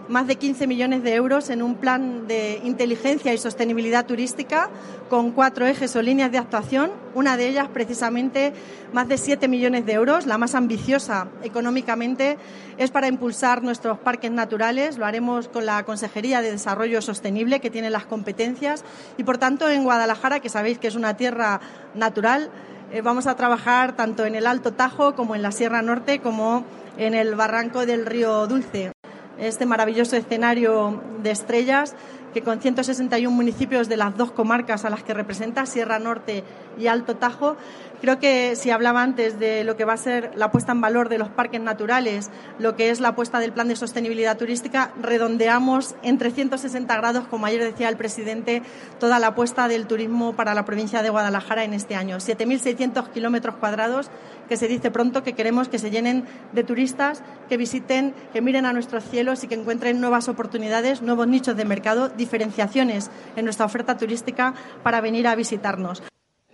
más 0.09 0.25
de 0.25 0.38
15 0.38 0.65
millones 0.65 1.03
de 1.03 1.13
euros 1.13 1.51
en 1.51 1.62
un 1.62 1.75
plan 1.75 2.27
de 2.27 2.59
inteligencia 2.63 3.31
y 3.31 3.38
sostenibilidad 3.38 4.07
turística 4.07 4.69
con 5.07 5.31
cuatro 5.31 5.67
ejes 5.67 5.95
o 5.95 6.01
líneas 6.01 6.31
de 6.31 6.39
actuación. 6.39 6.92
Una 7.13 7.37
de 7.37 7.48
ellas, 7.48 7.68
precisamente, 7.72 8.51
más 8.92 9.07
de 9.07 9.20
7 9.20 9.48
millones 9.48 9.85
de 9.85 9.94
euros, 9.94 10.25
la 10.25 10.39
más 10.39 10.55
ambiciosa 10.55 11.27
económicamente, 11.44 12.37
es 12.79 12.89
para 12.89 13.07
impulsar 13.07 13.61
nuestros 13.63 14.00
parques 14.00 14.31
naturales. 14.31 14.98
Lo 14.98 15.05
haremos 15.05 15.48
con 15.48 15.68
la 15.68 15.83
Consejería 15.83 16.42
de 16.42 16.51
Desarrollo 16.51 17.03
Sostenible, 17.03 17.59
que 17.59 17.70
tiene 17.70 17.92
las 17.92 18.05
competencias. 18.05 18.83
Y, 19.18 19.24
por 19.24 19.37
tanto, 19.37 19.70
en 19.70 19.83
Guadalajara, 19.83 20.39
que 20.39 20.50
sabéis 20.50 20.79
que 20.79 20.87
es 20.87 20.96
una 20.96 21.18
tierra 21.18 21.61
natural, 21.94 22.50
eh, 22.91 23.01
vamos 23.01 23.27
a 23.27 23.35
trabajar 23.35 23.95
tanto 23.95 24.25
en 24.25 24.35
el 24.35 24.47
Alto 24.47 24.73
Tajo 24.73 25.15
como 25.15 25.35
en 25.35 25.41
la 25.41 25.51
Sierra 25.51 25.81
Norte, 25.81 26.19
como 26.19 26.63
en 26.97 27.13
el 27.13 27.35
barranco 27.35 27.85
del 27.85 28.05
río 28.05 28.47
Dulce. 28.47 28.91
Este 29.37 29.65
maravilloso 29.65 30.15
escenario 30.17 31.01
de 31.21 31.31
estrellas 31.31 31.95
que 32.33 32.42
con 32.42 32.59
161 32.59 33.35
municipios 33.35 33.89
de 33.89 33.98
las 33.98 34.15
dos 34.18 34.31
comarcas 34.31 34.85
a 34.85 34.89
las 34.89 35.03
que 35.03 35.13
representa, 35.13 35.65
Sierra 35.65 36.00
Norte 36.00 36.44
y 36.77 36.87
Alto 36.87 37.15
Tajo, 37.15 37.57
Creo 38.01 38.18
que 38.18 38.55
si 38.55 38.70
hablaba 38.70 39.03
antes 39.03 39.39
de 39.39 39.65
lo 39.65 39.75
que 39.75 39.83
va 39.83 39.94
a 39.94 39.98
ser 39.98 40.31
la 40.35 40.51
puesta 40.51 40.72
en 40.72 40.79
valor 40.79 41.09
de 41.09 41.18
los 41.18 41.27
parques 41.27 41.59
naturales, 41.59 42.29
lo 42.57 42.77
que 42.77 42.92
es 42.92 43.01
la 43.01 43.13
puesta 43.13 43.39
del 43.39 43.51
plan 43.51 43.68
de 43.68 43.75
sostenibilidad 43.75 44.37
turística, 44.37 44.94
redondeamos 45.01 45.96
en 46.01 46.18
360 46.18 46.96
grados, 46.96 47.27
como 47.27 47.46
ayer 47.46 47.61
decía 47.61 47.89
el 47.89 47.98
presidente, 47.98 48.61
toda 49.01 49.20
la 49.20 49.27
apuesta 49.27 49.68
del 49.68 49.85
turismo 49.85 50.33
para 50.33 50.53
la 50.53 50.63
provincia 50.63 51.01
de 51.01 51.09
Guadalajara 51.09 51.65
en 51.65 51.74
este 51.74 51.96
año. 51.96 52.18
7.600 52.18 53.09
kilómetros 53.09 53.55
cuadrados 53.55 54.09
que 54.48 54.55
se 54.55 54.70
dice 54.70 54.92
pronto 54.92 55.22
que 55.22 55.33
queremos 55.33 55.68
que 55.68 55.77
se 55.77 55.92
llenen 55.92 56.25
de 56.53 56.63
turistas, 56.63 57.22
que 57.50 57.57
visiten, 57.57 58.13
que 58.31 58.42
miren 58.42 58.65
a 58.65 58.72
nuestros 58.72 59.03
cielos 59.03 59.44
y 59.44 59.48
que 59.48 59.55
encuentren 59.55 60.00
nuevas 60.00 60.29
oportunidades, 60.29 61.01
nuevos 61.01 61.27
nichos 61.27 61.57
de 61.57 61.65
mercado, 61.65 62.09
diferenciaciones 62.20 63.10
en 63.36 63.46
nuestra 63.46 63.66
oferta 63.66 63.98
turística 63.98 64.53
para 64.84 65.01
venir 65.01 65.27
a 65.27 65.34
visitarnos. 65.34 66.03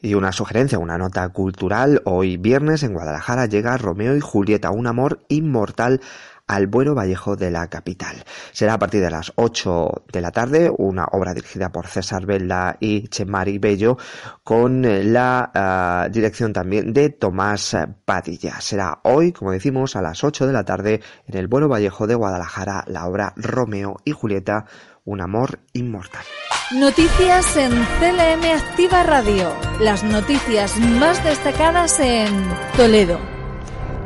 Y 0.01 0.13
una 0.13 0.31
sugerencia, 0.31 0.79
una 0.79 0.97
nota 0.97 1.27
cultural. 1.29 2.01
Hoy 2.05 2.37
viernes 2.37 2.83
en 2.83 2.93
Guadalajara 2.93 3.47
llega 3.47 3.75
Romeo 3.75 4.15
y 4.15 4.21
Julieta, 4.21 4.69
un 4.69 4.87
amor 4.87 5.25
inmortal 5.27 5.99
al 6.47 6.67
Bueno 6.67 6.93
Vallejo 6.93 7.35
de 7.35 7.49
la 7.49 7.67
capital. 7.69 8.23
Será 8.51 8.73
a 8.73 8.79
partir 8.79 9.01
de 9.01 9.09
las 9.09 9.33
8 9.35 10.03
de 10.11 10.21
la 10.21 10.31
tarde, 10.31 10.71
una 10.77 11.05
obra 11.11 11.33
dirigida 11.33 11.71
por 11.71 11.87
César 11.87 12.25
Vela 12.25 12.77
y 12.79 13.07
Chemari 13.07 13.57
Bello, 13.57 13.97
con 14.43 14.83
la 15.11 15.51
ah, 15.53 16.07
dirección 16.11 16.53
también 16.53 16.93
de 16.93 17.09
Tomás 17.09 17.75
Padilla. 18.05 18.61
Será 18.61 18.99
hoy, 19.03 19.31
como 19.31 19.51
decimos, 19.51 19.95
a 19.95 20.01
las 20.01 20.23
8 20.23 20.45
de 20.45 20.53
la 20.53 20.65
tarde 20.65 21.01
en 21.27 21.37
el 21.37 21.47
Bueno 21.47 21.67
Vallejo 21.67 22.05
de 22.05 22.15
Guadalajara, 22.15 22.83
la 22.87 23.07
obra 23.07 23.33
Romeo 23.35 23.97
y 24.05 24.11
Julieta, 24.11 24.65
un 25.05 25.21
amor 25.21 25.59
inmortal. 25.73 26.25
Noticias 26.73 27.55
en 27.57 27.71
CLM 27.71 28.43
Activa 28.55 29.03
Radio. 29.03 29.53
Las 29.79 30.03
noticias 30.03 30.77
más 30.79 31.23
destacadas 31.23 31.99
en 31.99 32.27
Toledo. 32.75 33.19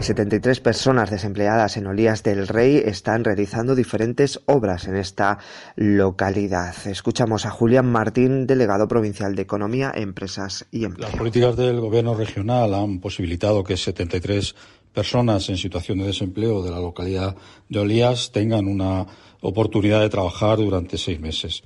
73 0.02 0.62
personas 0.62 1.10
desempleadas 1.10 1.76
en 1.76 1.88
Olías 1.88 2.24
del 2.24 2.48
Rey 2.48 2.78
están 2.78 3.24
realizando 3.24 3.76
diferentes 3.76 4.40
obras 4.46 4.88
en 4.88 4.96
esta 4.96 5.40
localidad. 5.76 6.76
Escuchamos 6.88 7.46
a 7.46 7.50
Julián 7.50 7.92
Martín, 7.92 8.48
delegado 8.48 8.88
provincial 8.88 9.36
de 9.36 9.42
Economía, 9.42 9.92
Empresas 9.94 10.66
y 10.72 10.86
Empleo. 10.86 11.10
Las 11.10 11.18
políticas 11.18 11.58
del 11.58 11.82
gobierno 11.82 12.14
regional 12.14 12.74
han 12.74 13.00
posibilitado 13.00 13.64
que 13.64 13.76
73 13.76 14.56
personas 14.94 15.50
en 15.50 15.58
situación 15.58 16.00
de 16.00 16.08
desempleo 16.08 16.62
de 16.64 16.72
la 16.72 16.80
localidad 16.80 17.36
de 17.68 17.80
Olías 17.80 18.32
tengan 18.32 18.68
una 18.68 19.06
oportunidad 19.42 20.02
de 20.02 20.10
trabajar 20.10 20.58
durante 20.58 20.98
seis 20.98 21.20
meses. 21.20 21.64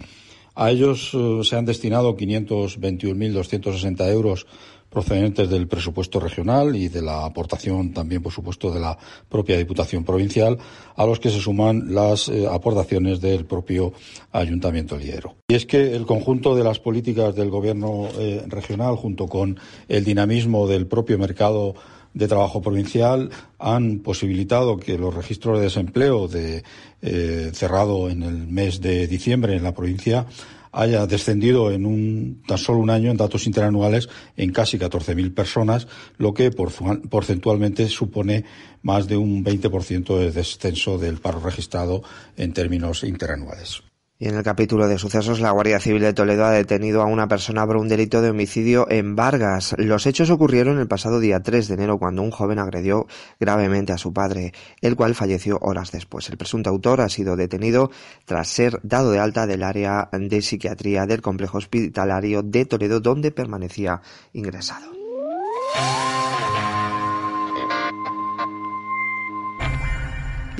A 0.55 0.69
ellos 0.69 1.11
eh, 1.13 1.39
se 1.43 1.55
han 1.55 1.65
destinado 1.65 2.15
521.260 2.15 4.11
euros 4.11 4.45
procedentes 4.93 5.49
del 5.49 5.67
presupuesto 5.67 6.19
regional 6.19 6.75
y 6.75 6.87
de 6.87 7.01
la 7.01 7.25
aportación 7.25 7.93
también, 7.93 8.21
por 8.21 8.31
supuesto, 8.31 8.71
de 8.71 8.79
la 8.79 8.95
propia 9.27 9.57
Diputación 9.57 10.03
Provincial, 10.03 10.59
a 10.95 11.05
los 11.07 11.19
que 11.19 11.31
se 11.31 11.39
suman 11.39 11.95
las 11.95 12.29
eh, 12.29 12.45
aportaciones 12.47 13.19
del 13.19 13.45
propio 13.45 13.93
Ayuntamiento 14.31 14.95
Liero. 14.95 15.35
Y 15.47 15.55
es 15.55 15.65
que 15.65 15.95
el 15.95 16.05
conjunto 16.05 16.55
de 16.55 16.63
las 16.63 16.77
políticas 16.77 17.35
del 17.35 17.49
Gobierno 17.49 18.07
eh, 18.19 18.43
regional, 18.47 18.95
junto 18.95 19.25
con 19.25 19.59
el 19.87 20.03
dinamismo 20.03 20.67
del 20.67 20.85
propio 20.85 21.17
mercado 21.17 21.73
de 22.13 22.27
trabajo 22.27 22.61
provincial 22.61 23.29
han 23.59 23.99
posibilitado 23.99 24.77
que 24.77 24.97
los 24.97 25.13
registros 25.13 25.57
de 25.57 25.65
desempleo 25.65 26.27
de, 26.27 26.63
eh, 27.01 27.51
cerrado 27.53 28.09
en 28.09 28.23
el 28.23 28.47
mes 28.47 28.81
de 28.81 29.07
diciembre 29.07 29.55
en 29.55 29.63
la 29.63 29.73
provincia 29.73 30.27
haya 30.73 31.05
descendido 31.05 31.71
en 31.71 31.85
un, 31.85 32.41
tan 32.47 32.57
solo 32.57 32.79
un 32.79 32.89
año 32.89 33.11
en 33.11 33.17
datos 33.17 33.45
interanuales 33.45 34.09
en 34.35 34.51
casi 34.51 34.79
14.000 34.79 35.33
personas, 35.33 35.87
lo 36.17 36.33
que 36.33 36.51
porcentualmente 36.51 37.87
supone 37.89 38.43
más 38.81 39.07
de 39.07 39.15
un 39.15 39.45
20% 39.45 40.17
de 40.17 40.31
descenso 40.31 40.97
del 40.97 41.19
paro 41.19 41.39
registrado 41.39 42.01
en 42.37 42.53
términos 42.53 43.03
interanuales. 43.03 43.83
Y 44.23 44.29
en 44.29 44.35
el 44.35 44.43
capítulo 44.43 44.87
de 44.87 44.97
sucesos, 44.97 45.41
la 45.41 45.51
Guardia 45.51 45.81
Civil 45.81 46.01
de 46.01 46.13
Toledo 46.13 46.45
ha 46.45 46.51
detenido 46.51 47.01
a 47.01 47.07
una 47.07 47.27
persona 47.27 47.67
por 47.67 47.75
un 47.75 47.89
delito 47.89 48.21
de 48.21 48.29
homicidio 48.29 48.89
en 48.89 49.17
Vargas. 49.17 49.75
Los 49.77 50.05
hechos 50.05 50.29
ocurrieron 50.29 50.79
el 50.79 50.87
pasado 50.87 51.19
día 51.19 51.41
3 51.43 51.67
de 51.67 51.73
enero 51.73 51.97
cuando 51.97 52.21
un 52.21 52.31
joven 52.31 52.57
agredió 52.57 53.05
gravemente 53.37 53.91
a 53.91 53.97
su 53.97 54.13
padre, 54.13 54.53
el 54.79 54.95
cual 54.95 55.13
falleció 55.13 55.59
horas 55.61 55.91
después. 55.91 56.29
El 56.29 56.37
presunto 56.37 56.69
autor 56.69 57.01
ha 57.01 57.09
sido 57.09 57.35
detenido 57.35 57.91
tras 58.23 58.47
ser 58.47 58.79
dado 58.81 59.11
de 59.11 59.19
alta 59.19 59.45
del 59.45 59.61
área 59.61 60.07
de 60.13 60.41
psiquiatría 60.41 61.05
del 61.05 61.21
complejo 61.21 61.57
hospitalario 61.57 62.43
de 62.43 62.63
Toledo 62.63 63.01
donde 63.01 63.31
permanecía 63.31 64.01
ingresado. 64.31 64.85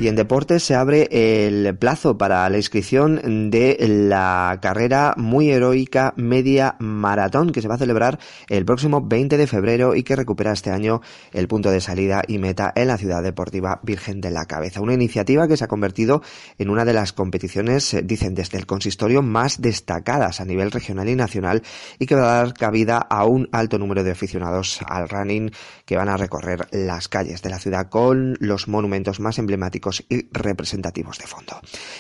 Y 0.04 0.10
en 0.10 0.18
deportes 0.18 0.64
se 0.64 0.76
abre 0.76 1.08
el 1.12 1.78
plazo 1.78 2.18
para 2.18 2.50
la 2.50 2.58
inscripción 2.58 3.50
de 3.50 3.78
la 3.88 4.60
carrera 4.62 5.14
muy 5.16 5.50
heroica 5.50 6.14
media 6.18 6.76
maratón 6.80 7.54
que 7.54 7.62
se 7.62 7.70
va 7.70 7.76
a 7.76 7.78
celebrar 7.78 8.20
el 8.50 8.66
próximo 8.66 9.00
20 9.00 9.38
de 9.38 9.48
febrero 9.48 9.96
y 9.96 10.04
que 10.04 10.18
recupera 10.18 10.52
este 10.52 10.72
año 10.72 11.00
el 11.32 11.48
punto 11.48 11.72
de 11.72 11.80
salida 11.80 12.22
y 12.28 12.38
meta 12.38 12.74
en 12.76 12.90
la 12.90 12.98
ciudad 12.98 13.24
deportiva 13.24 13.80
Virgen 13.82 14.20
de 14.20 14.32
la 14.32 14.44
Cabeza. 14.44 14.82
Una 14.82 14.94
iniciativa 14.94 15.48
que 15.48 15.56
se 15.56 15.64
ha 15.64 15.70
convertido 15.70 16.22
en 16.58 16.70
una 16.70 16.84
de 16.84 16.92
las 16.92 17.14
competiciones, 17.14 17.94
eh, 17.94 18.02
dicen 18.04 18.36
desde 18.36 18.58
el 18.58 18.66
consistorio, 18.66 19.22
más 19.22 19.62
destacadas 19.62 20.42
a 20.42 20.46
nivel 20.46 20.72
regional 20.72 21.08
y 21.08 21.16
nacional 21.16 21.64
y 21.98 22.08
que 22.08 22.16
va 22.16 22.24
a 22.24 22.44
dar 22.44 22.54
cabida 22.54 22.98
a 22.98 23.24
un 23.24 23.48
alto 23.54 23.80
número 23.80 24.04
de 24.04 24.12
aficionados 24.12 24.82
al 24.86 25.08
running 25.08 25.50
que 25.86 25.96
van 25.96 26.10
a 26.10 26.18
recorrer 26.18 26.68
las 26.74 27.08
calles 27.08 27.42
de 27.42 27.50
la 27.50 27.60
ciudad 27.60 27.88
con 27.88 28.36
los 28.42 28.68
monumentos 28.68 29.22
más 29.22 29.40
emblemáticos 29.40 29.93
y 30.10 30.28
representativos 30.32 31.18
de 31.20 31.28
fondo. 31.28 31.60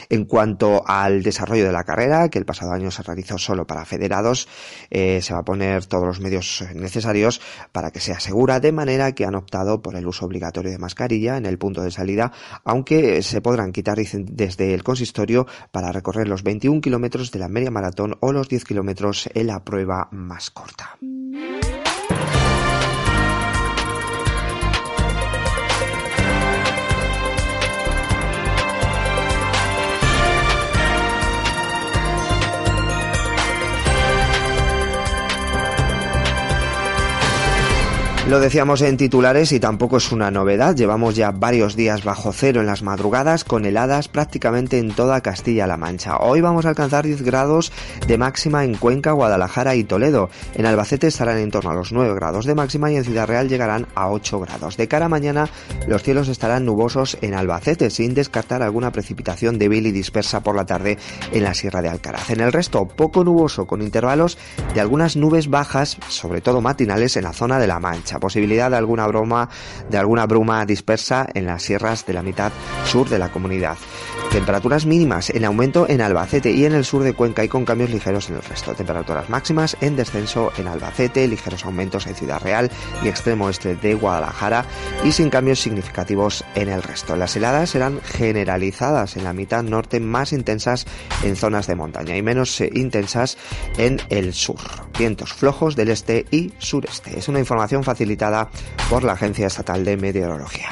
En 0.09 0.25
cuanto 0.25 0.83
al 0.87 1.23
desarrollo 1.23 1.65
de 1.65 1.71
la 1.71 1.83
carrera, 1.83 2.29
que 2.29 2.39
el 2.39 2.45
pasado 2.45 2.71
año 2.71 2.91
se 2.91 3.03
realizó 3.03 3.37
solo 3.37 3.65
para 3.67 3.85
federados, 3.85 4.47
eh, 4.89 5.21
se 5.21 5.33
va 5.33 5.39
a 5.39 5.45
poner 5.45 5.85
todos 5.85 6.05
los 6.05 6.19
medios 6.19 6.63
necesarios 6.73 7.41
para 7.71 7.91
que 7.91 7.99
sea 7.99 8.19
segura, 8.19 8.59
de 8.59 8.71
manera 8.71 9.13
que 9.13 9.25
han 9.25 9.35
optado 9.35 9.81
por 9.81 9.95
el 9.95 10.07
uso 10.07 10.25
obligatorio 10.25 10.71
de 10.71 10.77
mascarilla 10.77 11.37
en 11.37 11.45
el 11.45 11.57
punto 11.57 11.81
de 11.81 11.91
salida, 11.91 12.31
aunque 12.63 13.21
se 13.21 13.41
podrán 13.41 13.71
quitar 13.71 13.93
desde 13.93 14.73
el 14.73 14.83
consistorio 14.83 15.45
para 15.71 15.91
recorrer 15.91 16.27
los 16.27 16.43
21 16.43 16.81
kilómetros 16.81 17.31
de 17.31 17.39
la 17.39 17.47
media 17.47 17.71
maratón 17.71 18.17
o 18.19 18.31
los 18.31 18.49
10 18.49 18.65
kilómetros 18.65 19.29
en 19.33 19.47
la 19.47 19.63
prueba 19.63 20.09
más 20.11 20.49
corta. 20.49 20.97
Lo 38.33 38.39
decíamos 38.39 38.81
en 38.81 38.97
titulares 38.97 39.51
y 39.51 39.59
tampoco 39.59 39.97
es 39.97 40.11
una 40.11 40.31
novedad. 40.31 40.75
Llevamos 40.75 41.15
ya 41.15 41.29
varios 41.29 41.75
días 41.75 42.03
bajo 42.03 42.33
cero 42.33 42.61
en 42.61 42.65
las 42.65 42.81
madrugadas 42.81 43.43
con 43.43 43.63
heladas 43.63 44.07
prácticamente 44.07 44.79
en 44.79 44.91
toda 44.91 45.21
Castilla-La 45.21 45.77
Mancha. 45.77 46.17
Hoy 46.17 46.41
vamos 46.41 46.65
a 46.65 46.69
alcanzar 46.69 47.05
10 47.05 47.21
grados 47.21 47.71
de 48.07 48.17
máxima 48.17 48.63
en 48.63 48.73
Cuenca, 48.73 49.11
Guadalajara 49.11 49.75
y 49.75 49.83
Toledo. 49.83 50.31
En 50.55 50.65
Albacete 50.65 51.05
estarán 51.05 51.37
en 51.37 51.51
torno 51.51 51.69
a 51.69 51.75
los 51.75 51.91
9 51.91 52.15
grados 52.15 52.47
de 52.47 52.55
máxima 52.55 52.91
y 52.91 52.95
en 52.95 53.03
Ciudad 53.03 53.27
Real 53.27 53.49
llegarán 53.49 53.85
a 53.93 54.09
8 54.09 54.39
grados. 54.39 54.77
De 54.77 54.87
cara 54.87 55.05
a 55.05 55.09
mañana 55.09 55.47
los 55.87 56.01
cielos 56.01 56.27
estarán 56.27 56.65
nubosos 56.65 57.19
en 57.21 57.35
Albacete 57.35 57.91
sin 57.91 58.15
descartar 58.15 58.63
alguna 58.63 58.91
precipitación 58.91 59.59
débil 59.59 59.85
y 59.85 59.91
dispersa 59.91 60.41
por 60.41 60.55
la 60.55 60.65
tarde 60.65 60.97
en 61.31 61.43
la 61.43 61.53
Sierra 61.53 61.83
de 61.83 61.89
Alcaraz. 61.89 62.31
En 62.31 62.39
el 62.39 62.51
resto 62.51 62.87
poco 62.87 63.23
nuboso 63.23 63.67
con 63.67 63.83
intervalos 63.83 64.39
de 64.73 64.81
algunas 64.81 65.17
nubes 65.17 65.51
bajas, 65.51 65.99
sobre 66.07 66.41
todo 66.41 66.61
matinales 66.61 67.15
en 67.15 67.25
la 67.25 67.33
zona 67.33 67.59
de 67.59 67.67
La 67.67 67.79
Mancha 67.79 68.21
posibilidad 68.23 68.71
de 68.71 68.77
alguna 68.77 69.05
broma, 69.05 69.49
de 69.89 69.97
alguna 69.97 70.25
bruma 70.25 70.65
dispersa 70.65 71.27
en 71.33 71.45
las 71.45 71.61
sierras 71.61 72.05
de 72.05 72.13
la 72.13 72.23
mitad 72.23 72.53
sur 72.85 73.09
de 73.09 73.19
la 73.19 73.29
comunidad. 73.29 73.75
Temperaturas 74.31 74.85
mínimas 74.85 75.29
en 75.29 75.43
aumento 75.43 75.85
en 75.89 75.99
Albacete 75.99 76.49
y 76.51 76.63
en 76.63 76.73
el 76.73 76.85
sur 76.85 77.03
de 77.03 77.13
Cuenca 77.13 77.43
y 77.43 77.49
con 77.49 77.65
cambios 77.65 77.89
ligeros 77.89 78.29
en 78.29 78.37
el 78.37 78.41
resto. 78.41 78.73
Temperaturas 78.73 79.29
máximas 79.29 79.75
en 79.81 79.97
descenso 79.97 80.53
en 80.57 80.67
Albacete, 80.67 81.27
ligeros 81.27 81.65
aumentos 81.65 82.07
en 82.07 82.15
Ciudad 82.15 82.41
Real 82.41 82.71
y 83.03 83.09
extremo 83.09 83.45
oeste 83.45 83.75
de 83.75 83.93
Guadalajara 83.93 84.65
y 85.03 85.11
sin 85.11 85.29
cambios 85.29 85.59
significativos 85.59 86.45
en 86.55 86.69
el 86.69 86.81
resto. 86.81 87.17
Las 87.17 87.35
heladas 87.35 87.71
serán 87.71 87.99
generalizadas 88.01 89.17
en 89.17 89.25
la 89.25 89.33
mitad 89.33 89.63
norte, 89.63 89.99
más 89.99 90.31
intensas 90.31 90.87
en 91.23 91.35
zonas 91.35 91.67
de 91.67 91.75
montaña 91.75 92.15
y 92.15 92.21
menos 92.21 92.59
eh, 92.61 92.69
intensas 92.73 93.37
en 93.77 93.99
el 94.09 94.33
sur. 94.33 94.61
Vientos 94.97 95.33
flojos 95.33 95.75
del 95.75 95.89
este 95.89 96.25
y 96.31 96.53
sureste. 96.57 97.19
Es 97.19 97.27
una 97.27 97.39
información 97.39 97.83
facilitada 97.83 98.12
por 98.89 99.03
la 99.03 99.13
Agencia 99.13 99.47
Estatal 99.47 99.83
de 99.83 99.97
Meteorología. 99.97 100.69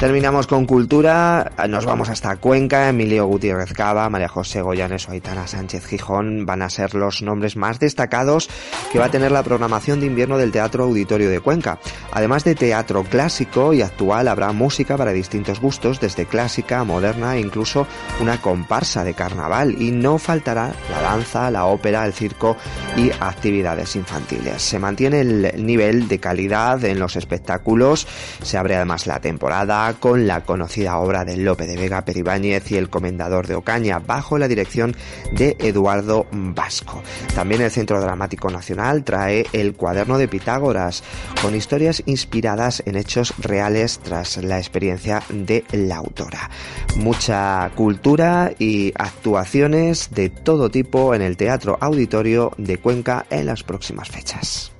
Terminamos 0.00 0.46
con 0.46 0.64
cultura, 0.64 1.52
nos 1.68 1.84
vamos 1.84 2.08
hasta 2.08 2.36
Cuenca, 2.36 2.88
Emilio 2.88 3.26
Gutiérrez 3.26 3.74
Cava, 3.74 4.08
María 4.08 4.28
José 4.28 4.62
Goyanes 4.62 5.06
o 5.06 5.12
Aitana 5.12 5.46
Sánchez 5.46 5.84
Gijón 5.84 6.46
van 6.46 6.62
a 6.62 6.70
ser 6.70 6.94
los 6.94 7.20
nombres 7.20 7.54
más 7.54 7.78
destacados 7.78 8.48
que 8.90 8.98
va 8.98 9.04
a 9.04 9.10
tener 9.10 9.30
la 9.30 9.42
programación 9.42 10.00
de 10.00 10.06
invierno 10.06 10.38
del 10.38 10.52
Teatro 10.52 10.84
Auditorio 10.84 11.28
de 11.28 11.40
Cuenca. 11.40 11.78
Además 12.12 12.44
de 12.44 12.54
teatro 12.54 13.04
clásico 13.04 13.74
y 13.74 13.82
actual, 13.82 14.28
habrá 14.28 14.52
música 14.52 14.96
para 14.96 15.12
distintos 15.12 15.60
gustos, 15.60 16.00
desde 16.00 16.24
clásica, 16.24 16.82
moderna 16.82 17.36
e 17.36 17.40
incluso 17.40 17.86
una 18.20 18.40
comparsa 18.40 19.04
de 19.04 19.12
carnaval. 19.12 19.82
Y 19.82 19.90
no 19.90 20.16
faltará 20.16 20.72
la 20.90 21.02
danza, 21.02 21.50
la 21.50 21.66
ópera, 21.66 22.06
el 22.06 22.14
circo 22.14 22.56
y 22.96 23.10
actividades 23.20 23.96
infantiles. 23.96 24.62
Se 24.62 24.78
mantiene 24.78 25.20
el 25.20 25.66
nivel 25.66 26.08
de 26.08 26.18
calidad 26.18 26.82
en 26.86 26.98
los 26.98 27.16
espectáculos, 27.16 28.06
se 28.42 28.56
abre 28.56 28.76
además 28.76 29.06
la 29.06 29.20
temporada 29.20 29.89
con 29.94 30.26
la 30.26 30.42
conocida 30.42 30.98
obra 30.98 31.24
de 31.24 31.36
Lope 31.36 31.66
de 31.66 31.76
Vega 31.76 32.04
Peribáñez 32.04 32.70
y 32.70 32.76
el 32.76 32.90
Comendador 32.90 33.46
de 33.46 33.54
Ocaña, 33.54 33.98
bajo 33.98 34.38
la 34.38 34.48
dirección 34.48 34.96
de 35.32 35.56
Eduardo 35.58 36.26
Vasco. 36.30 37.02
También 37.34 37.62
el 37.62 37.70
Centro 37.70 38.00
Dramático 38.00 38.50
Nacional 38.50 39.04
trae 39.04 39.46
el 39.52 39.74
Cuaderno 39.74 40.18
de 40.18 40.28
Pitágoras, 40.28 41.02
con 41.42 41.54
historias 41.54 42.02
inspiradas 42.06 42.82
en 42.86 42.96
hechos 42.96 43.34
reales 43.38 44.00
tras 44.02 44.36
la 44.38 44.58
experiencia 44.58 45.22
de 45.30 45.64
la 45.72 45.96
autora. 45.96 46.50
Mucha 46.96 47.70
cultura 47.74 48.52
y 48.58 48.92
actuaciones 48.96 50.10
de 50.10 50.30
todo 50.30 50.70
tipo 50.70 51.14
en 51.14 51.22
el 51.22 51.36
Teatro 51.36 51.78
Auditorio 51.80 52.52
de 52.56 52.78
Cuenca 52.78 53.26
en 53.30 53.46
las 53.46 53.62
próximas 53.62 54.08
fechas. 54.08 54.72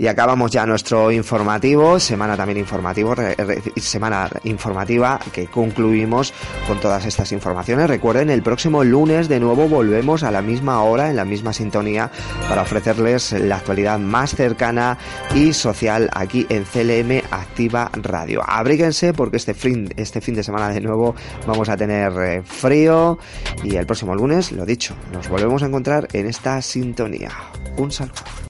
Y 0.00 0.06
acabamos 0.06 0.50
ya 0.50 0.64
nuestro 0.64 1.12
informativo, 1.12 2.00
semana 2.00 2.34
también 2.34 2.56
informativo, 2.56 3.14
semana 3.76 4.30
informativa 4.44 5.20
que 5.30 5.46
concluimos 5.46 6.32
con 6.66 6.80
todas 6.80 7.04
estas 7.04 7.32
informaciones. 7.32 7.86
Recuerden, 7.86 8.30
el 8.30 8.42
próximo 8.42 8.82
lunes 8.82 9.28
de 9.28 9.38
nuevo 9.38 9.68
volvemos 9.68 10.22
a 10.22 10.30
la 10.30 10.40
misma 10.40 10.82
hora, 10.84 11.10
en 11.10 11.16
la 11.16 11.26
misma 11.26 11.52
sintonía, 11.52 12.10
para 12.48 12.62
ofrecerles 12.62 13.32
la 13.32 13.56
actualidad 13.56 13.98
más 13.98 14.34
cercana 14.34 14.96
y 15.34 15.52
social 15.52 16.08
aquí 16.14 16.46
en 16.48 16.64
CLM 16.64 17.22
Activa 17.30 17.90
Radio. 17.92 18.40
Abríguense 18.46 19.12
porque 19.12 19.36
este 19.36 19.52
fin, 19.52 19.92
este 19.98 20.22
fin 20.22 20.34
de 20.34 20.42
semana 20.42 20.70
de 20.70 20.80
nuevo 20.80 21.14
vamos 21.46 21.68
a 21.68 21.76
tener 21.76 22.10
eh, 22.22 22.42
frío 22.42 23.18
y 23.62 23.76
el 23.76 23.84
próximo 23.84 24.14
lunes, 24.14 24.50
lo 24.50 24.64
dicho, 24.64 24.96
nos 25.12 25.28
volvemos 25.28 25.62
a 25.62 25.66
encontrar 25.66 26.08
en 26.14 26.24
esta 26.24 26.62
sintonía. 26.62 27.32
Un 27.76 27.92
saludo. 27.92 28.49